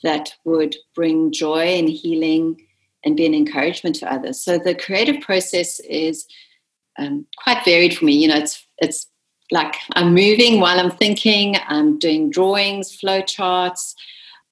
that 0.02 0.32
would 0.44 0.76
bring 0.94 1.30
joy 1.30 1.78
and 1.78 1.88
healing 1.88 2.60
and 3.04 3.16
be 3.16 3.26
an 3.26 3.34
encouragement 3.34 3.96
to 3.96 4.10
others. 4.10 4.42
So 4.42 4.58
the 4.58 4.74
creative 4.74 5.20
process 5.20 5.78
is 5.80 6.26
um, 6.98 7.26
quite 7.36 7.64
varied 7.64 7.96
for 7.96 8.06
me. 8.06 8.12
You 8.12 8.28
know, 8.28 8.36
it's 8.36 8.66
it's 8.78 9.06
like 9.50 9.76
I'm 9.92 10.14
moving 10.14 10.58
while 10.58 10.80
I'm 10.80 10.90
thinking, 10.90 11.56
I'm 11.68 11.98
doing 11.98 12.30
drawings, 12.30 12.94
flow 12.94 13.20
charts, 13.20 13.94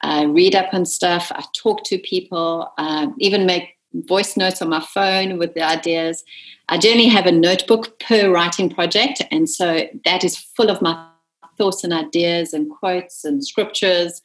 I 0.02 0.24
read 0.24 0.54
up 0.54 0.74
on 0.74 0.84
stuff, 0.84 1.32
I 1.34 1.44
talk 1.54 1.84
to 1.84 1.98
people, 1.98 2.70
um, 2.76 3.14
even 3.18 3.46
make 3.46 3.76
voice 3.94 4.36
notes 4.36 4.62
on 4.62 4.68
my 4.68 4.80
phone 4.80 5.38
with 5.38 5.54
the 5.54 5.62
ideas. 5.62 6.24
I 6.68 6.78
generally 6.78 7.08
have 7.08 7.26
a 7.26 7.32
notebook 7.32 7.98
per 8.00 8.30
writing 8.30 8.70
project, 8.70 9.22
and 9.30 9.48
so 9.48 9.88
that 10.04 10.24
is 10.24 10.36
full 10.36 10.70
of 10.70 10.82
my 10.82 11.08
thoughts 11.58 11.84
and 11.84 11.92
ideas 11.92 12.54
and 12.54 12.70
quotes 12.70 13.24
and 13.24 13.44
scriptures. 13.44 14.22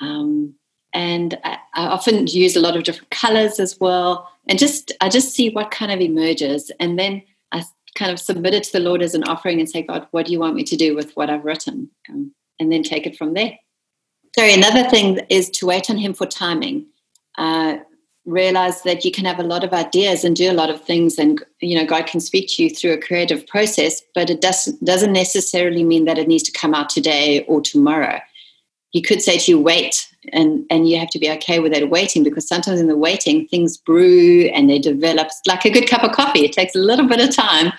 Um, 0.00 0.54
and 0.92 1.38
I, 1.44 1.58
I, 1.74 1.86
often 1.86 2.26
use 2.26 2.54
a 2.54 2.60
lot 2.60 2.76
of 2.76 2.84
different 2.84 3.10
colors 3.10 3.58
as 3.58 3.80
well, 3.80 4.28
and 4.48 4.58
just 4.58 4.92
I 5.00 5.08
just 5.08 5.34
see 5.34 5.50
what 5.50 5.70
kind 5.70 5.90
of 5.90 6.00
emerges, 6.00 6.70
and 6.80 6.98
then 6.98 7.22
I 7.50 7.64
kind 7.94 8.10
of 8.10 8.18
submit 8.18 8.54
it 8.54 8.64
to 8.64 8.72
the 8.72 8.80
Lord 8.80 9.02
as 9.02 9.14
an 9.14 9.24
offering 9.24 9.58
and 9.58 9.68
say, 9.68 9.82
God, 9.82 10.06
what 10.10 10.26
do 10.26 10.32
you 10.32 10.40
want 10.40 10.54
me 10.54 10.64
to 10.64 10.76
do 10.76 10.94
with 10.94 11.16
what 11.16 11.30
I've 11.30 11.44
written? 11.44 11.90
Um, 12.08 12.32
and 12.58 12.70
then 12.70 12.82
take 12.82 13.06
it 13.06 13.16
from 13.16 13.34
there. 13.34 13.58
Sorry, 14.34 14.54
another 14.54 14.88
thing 14.88 15.20
is 15.28 15.50
to 15.50 15.66
wait 15.66 15.90
on 15.90 15.98
Him 15.98 16.14
for 16.14 16.26
timing. 16.26 16.86
Uh, 17.36 17.78
realize 18.24 18.82
that 18.82 19.04
you 19.04 19.10
can 19.10 19.24
have 19.24 19.40
a 19.40 19.44
lot 19.44 19.64
of 19.64 19.72
ideas 19.72 20.24
and 20.24 20.36
do 20.36 20.50
a 20.50 20.54
lot 20.54 20.70
of 20.70 20.80
things 20.84 21.18
and 21.18 21.42
you 21.60 21.76
know 21.76 21.84
god 21.84 22.06
can 22.06 22.20
speak 22.20 22.48
to 22.48 22.62
you 22.62 22.70
through 22.70 22.92
a 22.92 23.00
creative 23.00 23.44
process 23.48 24.00
but 24.14 24.30
it 24.30 24.40
doesn't 24.40 24.82
doesn't 24.84 25.12
necessarily 25.12 25.82
mean 25.82 26.04
that 26.04 26.18
it 26.18 26.28
needs 26.28 26.44
to 26.44 26.52
come 26.52 26.74
out 26.74 26.88
today 26.88 27.44
or 27.44 27.60
tomorrow. 27.60 28.20
He 28.90 29.00
could 29.00 29.22
say 29.22 29.38
to 29.38 29.50
you 29.50 29.60
wait 29.60 30.08
and 30.32 30.64
and 30.70 30.88
you 30.88 30.98
have 30.98 31.10
to 31.10 31.18
be 31.18 31.30
okay 31.30 31.58
with 31.58 31.72
that 31.72 31.90
waiting 31.90 32.22
because 32.22 32.46
sometimes 32.46 32.80
in 32.80 32.88
the 32.88 32.96
waiting 32.96 33.48
things 33.48 33.76
brew 33.76 34.50
and 34.54 34.68
they 34.68 34.78
develop. 34.78 35.28
Like 35.46 35.64
a 35.64 35.70
good 35.70 35.88
cup 35.88 36.04
of 36.04 36.12
coffee. 36.12 36.44
It 36.44 36.52
takes 36.52 36.74
a 36.74 36.78
little 36.78 37.08
bit 37.08 37.20
of 37.20 37.34
time 37.34 37.72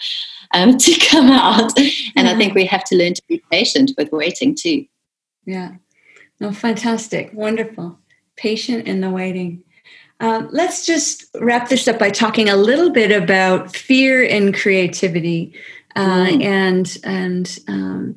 um, 0.54 0.78
to 0.86 1.00
come 1.08 1.30
out. 1.30 1.78
And 2.16 2.28
i 2.28 2.36
think 2.36 2.54
we 2.54 2.66
have 2.66 2.84
to 2.86 2.96
learn 2.96 3.14
to 3.14 3.24
be 3.28 3.44
patient 3.52 3.92
with 3.98 4.12
waiting 4.12 4.56
too. 4.56 4.86
Yeah. 5.46 5.76
No 6.40 6.52
fantastic. 6.52 7.32
Wonderful. 7.34 8.00
Patient 8.36 8.88
in 8.88 9.02
the 9.02 9.10
waiting 9.10 9.64
uh, 10.24 10.48
let's 10.52 10.86
just 10.86 11.26
wrap 11.42 11.68
this 11.68 11.86
up 11.86 12.00
by 12.00 12.10
talking 12.10 12.48
a 12.48 12.56
little 12.56 12.90
bit 12.90 13.12
about 13.12 13.76
fear 13.76 14.24
and 14.24 14.56
creativity 14.56 15.54
uh, 15.98 16.28
mm. 16.28 16.42
and 16.42 16.98
and 17.04 17.60
um, 17.68 18.16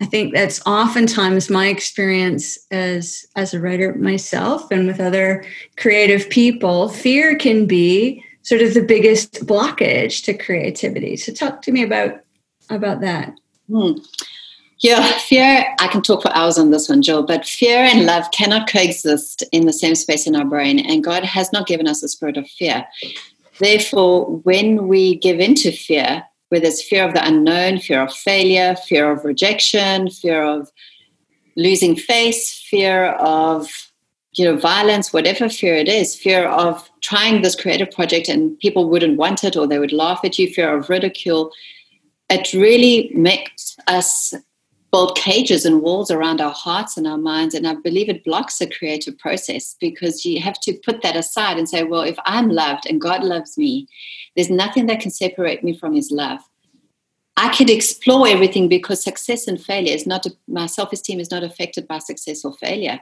I 0.00 0.06
think 0.06 0.34
that's 0.34 0.64
oftentimes 0.66 1.50
my 1.50 1.66
experience 1.66 2.58
as 2.70 3.26
as 3.34 3.52
a 3.52 3.60
writer 3.60 3.92
myself 3.96 4.70
and 4.70 4.86
with 4.86 5.00
other 5.00 5.44
creative 5.76 6.30
people. 6.30 6.88
Fear 6.90 7.36
can 7.36 7.66
be 7.66 8.24
sort 8.42 8.62
of 8.62 8.74
the 8.74 8.82
biggest 8.82 9.44
blockage 9.44 10.22
to 10.24 10.34
creativity. 10.34 11.16
So 11.16 11.32
talk 11.32 11.62
to 11.62 11.72
me 11.72 11.82
about 11.82 12.20
about 12.70 13.00
that. 13.00 13.34
Hmm. 13.68 13.94
Yeah, 14.80 15.18
fear, 15.18 15.74
I 15.80 15.88
can 15.88 16.02
talk 16.02 16.22
for 16.22 16.34
hours 16.36 16.56
on 16.56 16.70
this 16.70 16.88
one, 16.88 17.02
Jill, 17.02 17.24
but 17.24 17.44
fear 17.44 17.78
and 17.78 18.06
love 18.06 18.30
cannot 18.30 18.70
coexist 18.70 19.42
in 19.50 19.66
the 19.66 19.72
same 19.72 19.96
space 19.96 20.26
in 20.26 20.36
our 20.36 20.44
brain. 20.44 20.78
And 20.78 21.02
God 21.02 21.24
has 21.24 21.52
not 21.52 21.66
given 21.66 21.88
us 21.88 22.02
a 22.02 22.08
spirit 22.08 22.36
of 22.36 22.48
fear. 22.48 22.86
Therefore, 23.58 24.26
when 24.44 24.86
we 24.86 25.16
give 25.16 25.40
into 25.40 25.72
fear, 25.72 26.22
where 26.48 26.60
there's 26.60 26.82
fear 26.82 27.04
of 27.04 27.12
the 27.12 27.26
unknown, 27.26 27.80
fear 27.80 28.02
of 28.02 28.14
failure, 28.14 28.76
fear 28.76 29.10
of 29.10 29.24
rejection, 29.24 30.10
fear 30.10 30.42
of 30.44 30.70
losing 31.56 31.96
face, 31.96 32.64
fear 32.70 33.06
of 33.14 33.68
you 34.34 34.44
know 34.44 34.56
violence, 34.56 35.12
whatever 35.12 35.48
fear 35.48 35.74
it 35.74 35.88
is, 35.88 36.14
fear 36.14 36.46
of 36.46 36.88
trying 37.00 37.42
this 37.42 37.56
creative 37.56 37.90
project 37.90 38.28
and 38.28 38.58
people 38.60 38.88
wouldn't 38.88 39.18
want 39.18 39.42
it 39.42 39.56
or 39.56 39.66
they 39.66 39.80
would 39.80 39.92
laugh 39.92 40.20
at 40.22 40.38
you, 40.38 40.48
fear 40.52 40.76
of 40.76 40.88
ridicule. 40.88 41.50
It 42.30 42.52
really 42.52 43.10
makes 43.14 43.76
us 43.86 44.34
build 44.90 45.16
cages 45.16 45.66
and 45.66 45.82
walls 45.82 46.10
around 46.10 46.40
our 46.40 46.52
hearts 46.52 46.96
and 46.96 47.06
our 47.06 47.18
minds. 47.18 47.54
And 47.54 47.66
I 47.66 47.74
believe 47.74 48.08
it 48.08 48.24
blocks 48.24 48.58
the 48.58 48.66
creative 48.66 49.18
process 49.18 49.76
because 49.80 50.24
you 50.24 50.40
have 50.40 50.58
to 50.60 50.78
put 50.84 51.02
that 51.02 51.16
aside 51.16 51.58
and 51.58 51.68
say, 51.68 51.82
well, 51.82 52.02
if 52.02 52.16
I'm 52.24 52.48
loved 52.48 52.86
and 52.86 53.00
God 53.00 53.22
loves 53.22 53.58
me, 53.58 53.86
there's 54.34 54.50
nothing 54.50 54.86
that 54.86 55.00
can 55.00 55.10
separate 55.10 55.62
me 55.62 55.76
from 55.76 55.94
his 55.94 56.10
love. 56.10 56.40
I 57.36 57.54
could 57.54 57.70
explore 57.70 58.26
everything 58.26 58.68
because 58.68 59.02
success 59.02 59.46
and 59.46 59.60
failure 59.60 59.94
is 59.94 60.06
not, 60.06 60.26
my 60.48 60.66
self 60.66 60.92
esteem 60.92 61.20
is 61.20 61.30
not 61.30 61.44
affected 61.44 61.86
by 61.86 61.98
success 61.98 62.44
or 62.44 62.54
failure. 62.54 62.98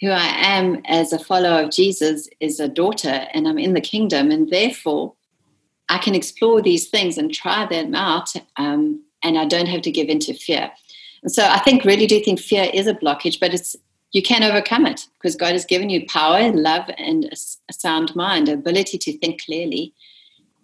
Who 0.00 0.08
I 0.10 0.26
am 0.26 0.82
as 0.86 1.12
a 1.12 1.18
follower 1.18 1.62
of 1.62 1.70
Jesus 1.70 2.28
is 2.40 2.58
a 2.58 2.68
daughter 2.68 3.26
and 3.32 3.46
I'm 3.46 3.58
in 3.58 3.74
the 3.74 3.80
kingdom. 3.80 4.30
And 4.30 4.50
therefore, 4.50 5.14
I 5.88 5.98
can 5.98 6.14
explore 6.14 6.60
these 6.60 6.88
things 6.88 7.18
and 7.18 7.32
try 7.32 7.66
them 7.66 7.94
out. 7.94 8.32
Um, 8.56 9.04
and 9.22 9.38
I 9.38 9.44
don't 9.44 9.66
have 9.66 9.82
to 9.82 9.90
give 9.90 10.08
in 10.08 10.18
to 10.20 10.34
fear. 10.34 10.70
And 11.22 11.32
so 11.32 11.44
I 11.44 11.58
think 11.60 11.84
really 11.84 12.06
do 12.06 12.20
think 12.20 12.40
fear 12.40 12.70
is 12.72 12.86
a 12.86 12.94
blockage, 12.94 13.38
but 13.40 13.54
it's 13.54 13.76
you 14.12 14.22
can 14.22 14.42
overcome 14.42 14.86
it 14.86 15.06
because 15.18 15.36
God 15.36 15.52
has 15.52 15.64
given 15.64 15.88
you 15.88 16.04
power, 16.06 16.50
love, 16.52 16.90
and 16.98 17.26
a, 17.26 17.36
a 17.68 17.72
sound 17.72 18.14
mind, 18.16 18.48
ability 18.48 18.98
to 18.98 19.16
think 19.18 19.44
clearly. 19.44 19.94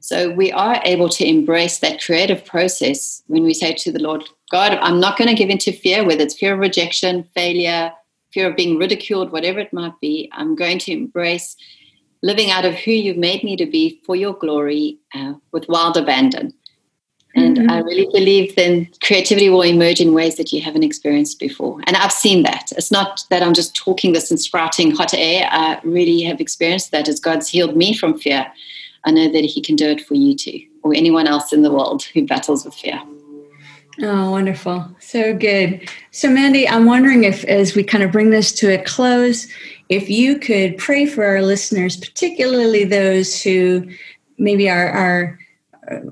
So 0.01 0.31
we 0.31 0.53
are 0.53 0.81
able 0.85 1.09
to 1.11 1.27
embrace 1.27 1.79
that 1.79 2.01
creative 2.01 2.45
process 2.45 3.23
when 3.27 3.45
we 3.45 3.55
say 3.55 3.73
to 3.75 3.93
the 3.93 4.03
Lord, 4.03 4.25
God, 4.51 4.79
I'm 4.81 5.01
not 5.01 5.17
going 5.17 5.29
to 5.29 5.35
give 5.35 5.51
in 5.51 5.59
to 5.59 5.73
fear, 5.73 6.05
whether 6.05 6.23
it's 6.23 6.39
fear 6.39 6.55
of 6.55 6.61
rejection, 6.61 7.25
failure, 7.35 7.93
fear 8.33 8.51
of 8.51 8.57
being 8.57 8.79
ridiculed, 8.79 9.33
whatever 9.33 9.59
it 9.59 9.73
might 9.73 9.99
be. 10.01 10.29
I'm 10.33 10.55
going 10.55 10.79
to 10.81 10.93
embrace 10.93 11.57
living 12.23 12.51
out 12.51 12.65
of 12.65 12.75
who 12.75 12.91
you've 12.91 13.17
made 13.17 13.45
me 13.45 13.57
to 13.57 13.67
be 13.67 14.01
for 14.05 14.17
your 14.17 14.35
glory 14.35 14.99
uh, 15.15 15.35
with 15.53 15.69
wild 15.69 15.97
abandon. 15.97 16.53
And 17.37 17.59
mm-hmm. 17.59 17.71
I 17.71 17.81
really 17.81 18.09
believe 18.13 18.57
then 18.57 18.89
creativity 19.03 19.51
will 19.51 19.63
emerge 19.63 20.01
in 20.01 20.15
ways 20.15 20.37
that 20.37 20.53
you 20.53 20.63
haven't 20.63 20.85
experienced 20.85 21.39
before. 21.39 21.81
And 21.87 21.95
I've 21.95 22.13
seen 22.13 22.43
that. 22.45 22.73
It's 22.77 22.91
not 22.91 23.25
that 23.29 23.43
I'm 23.43 23.53
just 23.53 23.77
talking 23.77 24.15
this 24.15 24.31
and 24.31 24.41
sprouting 24.41 24.91
hot 24.91 25.13
air. 25.13 25.47
I 25.51 25.79
really 25.85 26.23
have 26.23 26.41
experienced 26.41 26.93
that 26.93 27.09
as 27.09 27.21
God's 27.21 27.49
healed 27.49 27.77
me 27.77 27.95
from 27.95 28.19
fear. 28.19 28.51
I 29.05 29.11
know 29.11 29.31
that 29.31 29.45
He 29.45 29.61
can 29.61 29.77
do 29.77 29.87
it 29.87 30.01
for 30.01 30.15
you 30.15 30.35
too, 30.35 30.61
or 30.83 30.95
anyone 30.95 31.27
else 31.27 31.53
in 31.53 31.63
the 31.63 31.71
world 31.71 32.05
who 32.05 32.27
battles 32.27 32.65
with 32.65 32.75
fear. 32.75 33.01
Oh, 34.03 34.31
wonderful. 34.31 34.87
So 34.99 35.35
good. 35.35 35.89
So, 36.11 36.31
Mandi, 36.31 36.69
I'm 36.69 36.87
wondering 36.87 37.25
if, 37.25 37.45
as 37.45 37.75
we 37.75 37.83
kind 37.83 38.05
of 38.05 38.13
bring 38.13 38.31
this 38.31 38.53
to 38.53 38.75
a 38.79 38.83
close, 38.83 39.47
if 39.89 40.11
you 40.11 40.39
could 40.39 40.77
pray 40.79 41.07
for 41.07 41.25
our 41.25 41.43
listeners, 41.43 41.97
particularly 41.97 42.85
those 42.85 43.41
who 43.41 43.89
maybe 44.39 44.69
are, 44.69 44.89
are 44.89 45.39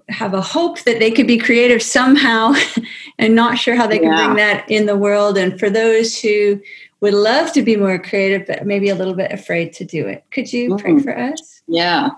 have 0.09 0.35
a 0.35 0.41
hope 0.41 0.83
that 0.83 0.99
they 0.99 1.11
could 1.11 1.27
be 1.27 1.39
creative 1.39 1.83
somehow 1.83 2.55
and 3.19 3.35
not 3.35 3.59
sure 3.59 3.75
how 3.75 3.87
they 3.87 3.99
can 3.99 4.13
yeah. 4.13 4.25
bring 4.25 4.37
that 4.37 4.71
in 4.71 4.87
the 4.87 4.97
world. 4.97 5.37
And 5.37 5.59
for 5.59 5.71
those 5.71 6.19
who 6.19 6.61
would 7.01 7.15
love 7.15 7.53
to 7.53 7.63
be 7.63 7.77
more 7.77 7.99
creative, 7.99 8.47
but 8.47 8.67
maybe 8.67 8.89
a 8.89 8.95
little 8.95 9.15
bit 9.15 9.33
afraid 9.33 9.73
to 9.75 9.85
do 9.85 10.07
it, 10.07 10.25
could 10.31 10.53
you 10.53 10.71
mm. 10.71 10.81
pray 10.81 10.99
for 11.01 11.17
us? 11.17 11.63
Yeah. 11.67 12.11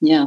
Yeah. 0.00 0.26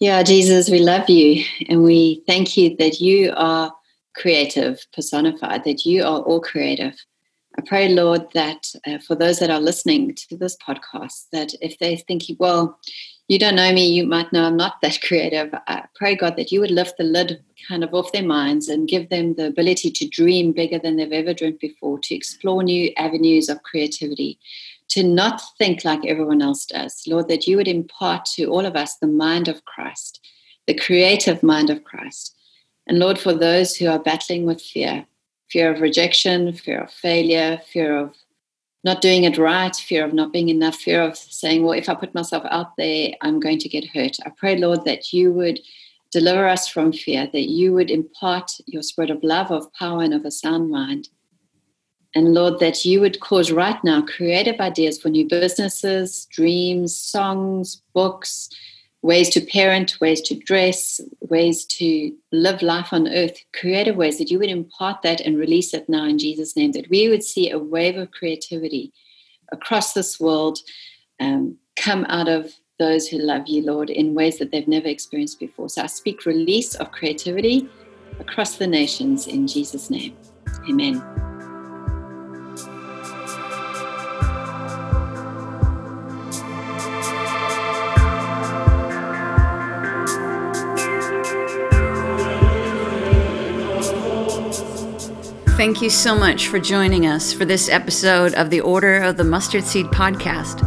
Yeah, 0.00 0.22
Jesus, 0.24 0.68
we 0.68 0.80
love 0.80 1.08
you 1.08 1.44
and 1.68 1.84
we 1.84 2.24
thank 2.26 2.56
you 2.56 2.76
that 2.78 3.00
you 3.00 3.32
are 3.36 3.72
creative, 4.14 4.84
personified, 4.92 5.64
that 5.64 5.84
you 5.84 6.02
are 6.02 6.20
all 6.20 6.40
creative. 6.40 6.94
I 7.56 7.62
pray, 7.64 7.88
Lord, 7.88 8.22
that 8.34 8.72
uh, 8.86 8.98
for 8.98 9.14
those 9.14 9.38
that 9.38 9.50
are 9.50 9.60
listening 9.60 10.14
to 10.14 10.36
this 10.36 10.56
podcast, 10.56 11.26
that 11.32 11.52
if 11.60 11.78
they're 11.78 11.96
thinking, 11.96 12.36
well, 12.38 12.78
you 13.32 13.38
don't 13.38 13.56
know 13.56 13.72
me, 13.72 13.86
you 13.86 14.06
might 14.06 14.30
know 14.30 14.44
I'm 14.44 14.58
not 14.58 14.82
that 14.82 15.00
creative. 15.00 15.54
I 15.66 15.84
pray, 15.94 16.14
God, 16.14 16.36
that 16.36 16.52
you 16.52 16.60
would 16.60 16.70
lift 16.70 16.98
the 16.98 17.04
lid 17.04 17.42
kind 17.66 17.82
of 17.82 17.94
off 17.94 18.12
their 18.12 18.22
minds 18.22 18.68
and 18.68 18.86
give 18.86 19.08
them 19.08 19.36
the 19.36 19.46
ability 19.46 19.90
to 19.90 20.06
dream 20.06 20.52
bigger 20.52 20.78
than 20.78 20.96
they've 20.96 21.10
ever 21.10 21.32
dreamed 21.32 21.58
before, 21.58 21.98
to 22.00 22.14
explore 22.14 22.62
new 22.62 22.92
avenues 22.98 23.48
of 23.48 23.62
creativity, 23.62 24.38
to 24.88 25.02
not 25.02 25.40
think 25.56 25.82
like 25.82 26.04
everyone 26.04 26.42
else 26.42 26.66
does. 26.66 27.04
Lord, 27.06 27.28
that 27.28 27.46
you 27.46 27.56
would 27.56 27.68
impart 27.68 28.26
to 28.34 28.48
all 28.48 28.66
of 28.66 28.76
us 28.76 28.96
the 28.96 29.06
mind 29.06 29.48
of 29.48 29.64
Christ, 29.64 30.20
the 30.66 30.74
creative 30.74 31.42
mind 31.42 31.70
of 31.70 31.84
Christ. 31.84 32.36
And 32.86 32.98
Lord, 32.98 33.18
for 33.18 33.32
those 33.32 33.74
who 33.74 33.86
are 33.86 33.98
battling 33.98 34.44
with 34.44 34.60
fear, 34.60 35.06
fear 35.48 35.72
of 35.72 35.80
rejection, 35.80 36.52
fear 36.52 36.82
of 36.82 36.92
failure, 36.92 37.62
fear 37.72 37.96
of 37.96 38.14
not 38.84 39.00
doing 39.00 39.24
it 39.24 39.38
right, 39.38 39.74
fear 39.74 40.04
of 40.04 40.12
not 40.12 40.32
being 40.32 40.48
enough, 40.48 40.76
fear 40.76 41.02
of 41.02 41.16
saying, 41.16 41.62
well, 41.62 41.78
if 41.78 41.88
I 41.88 41.94
put 41.94 42.14
myself 42.14 42.44
out 42.50 42.76
there, 42.76 43.12
I'm 43.20 43.40
going 43.40 43.58
to 43.58 43.68
get 43.68 43.86
hurt. 43.88 44.16
I 44.26 44.30
pray, 44.30 44.56
Lord, 44.56 44.84
that 44.84 45.12
you 45.12 45.32
would 45.32 45.60
deliver 46.10 46.48
us 46.48 46.68
from 46.68 46.92
fear, 46.92 47.28
that 47.32 47.48
you 47.48 47.72
would 47.72 47.90
impart 47.90 48.52
your 48.66 48.82
spirit 48.82 49.10
of 49.10 49.22
love, 49.22 49.50
of 49.50 49.72
power, 49.74 50.02
and 50.02 50.12
of 50.12 50.24
a 50.24 50.30
sound 50.30 50.70
mind 50.70 51.08
and 52.14 52.34
Lord, 52.34 52.60
that 52.60 52.84
you 52.84 53.00
would 53.00 53.20
cause 53.20 53.50
right 53.50 53.82
now 53.82 54.02
creative 54.02 54.60
ideas 54.60 55.00
for 55.00 55.08
new 55.08 55.26
businesses, 55.26 56.26
dreams, 56.30 56.94
songs, 56.94 57.82
books, 57.94 58.50
ways 59.02 59.28
to 59.30 59.40
parent, 59.40 60.00
ways 60.00 60.20
to 60.22 60.34
dress, 60.34 61.00
ways 61.20 61.64
to 61.64 62.14
live 62.30 62.62
life 62.62 62.92
on 62.92 63.08
earth, 63.08 63.36
creative 63.52 63.96
ways 63.96 64.18
that 64.18 64.30
you 64.30 64.38
would 64.38 64.48
impart 64.48 65.02
that 65.02 65.20
and 65.20 65.36
release 65.36 65.74
it 65.74 65.88
now 65.88 66.04
in 66.04 66.18
Jesus' 66.18 66.56
name, 66.56 66.72
that 66.72 66.88
we 66.88 67.08
would 67.08 67.24
see 67.24 67.50
a 67.50 67.58
wave 67.58 67.96
of 67.96 68.12
creativity 68.12 68.92
across 69.50 69.92
this 69.92 70.20
world 70.20 70.58
um, 71.20 71.56
come 71.76 72.04
out 72.08 72.28
of 72.28 72.52
those 72.78 73.08
who 73.08 73.18
love 73.18 73.46
you, 73.46 73.62
Lord, 73.62 73.90
in 73.90 74.14
ways 74.14 74.38
that 74.38 74.50
they've 74.50 74.66
never 74.68 74.88
experienced 74.88 75.40
before. 75.40 75.68
So 75.68 75.82
I 75.82 75.86
speak 75.86 76.24
release 76.24 76.74
of 76.76 76.92
creativity 76.92 77.68
across 78.20 78.56
the 78.56 78.66
nations 78.66 79.26
in 79.26 79.46
Jesus' 79.46 79.90
name. 79.90 80.16
Amen. 80.68 81.41
Thank 95.62 95.80
you 95.80 95.90
so 95.90 96.16
much 96.16 96.48
for 96.48 96.58
joining 96.58 97.06
us 97.06 97.32
for 97.32 97.44
this 97.44 97.68
episode 97.68 98.34
of 98.34 98.50
the 98.50 98.60
Order 98.60 98.96
of 98.96 99.16
the 99.16 99.22
Mustard 99.22 99.62
Seed 99.62 99.86
podcast. 99.86 100.58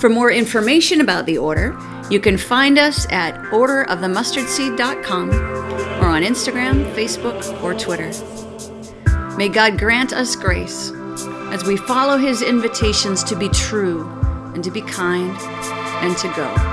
For 0.00 0.08
more 0.08 0.30
information 0.30 1.00
about 1.00 1.26
the 1.26 1.38
Order, 1.38 1.76
you 2.08 2.20
can 2.20 2.38
find 2.38 2.78
us 2.78 3.04
at 3.10 3.34
orderofthemustardseed.com 3.50 5.30
or 5.30 6.06
on 6.06 6.22
Instagram, 6.22 6.94
Facebook, 6.94 7.62
or 7.64 7.74
Twitter. 7.74 8.12
May 9.36 9.48
God 9.48 9.76
grant 9.76 10.12
us 10.12 10.36
grace 10.36 10.92
as 11.50 11.64
we 11.64 11.76
follow 11.76 12.16
his 12.16 12.42
invitations 12.42 13.24
to 13.24 13.34
be 13.34 13.48
true 13.48 14.08
and 14.54 14.62
to 14.62 14.70
be 14.70 14.82
kind 14.82 15.36
and 16.00 16.16
to 16.18 16.28
go. 16.36 16.71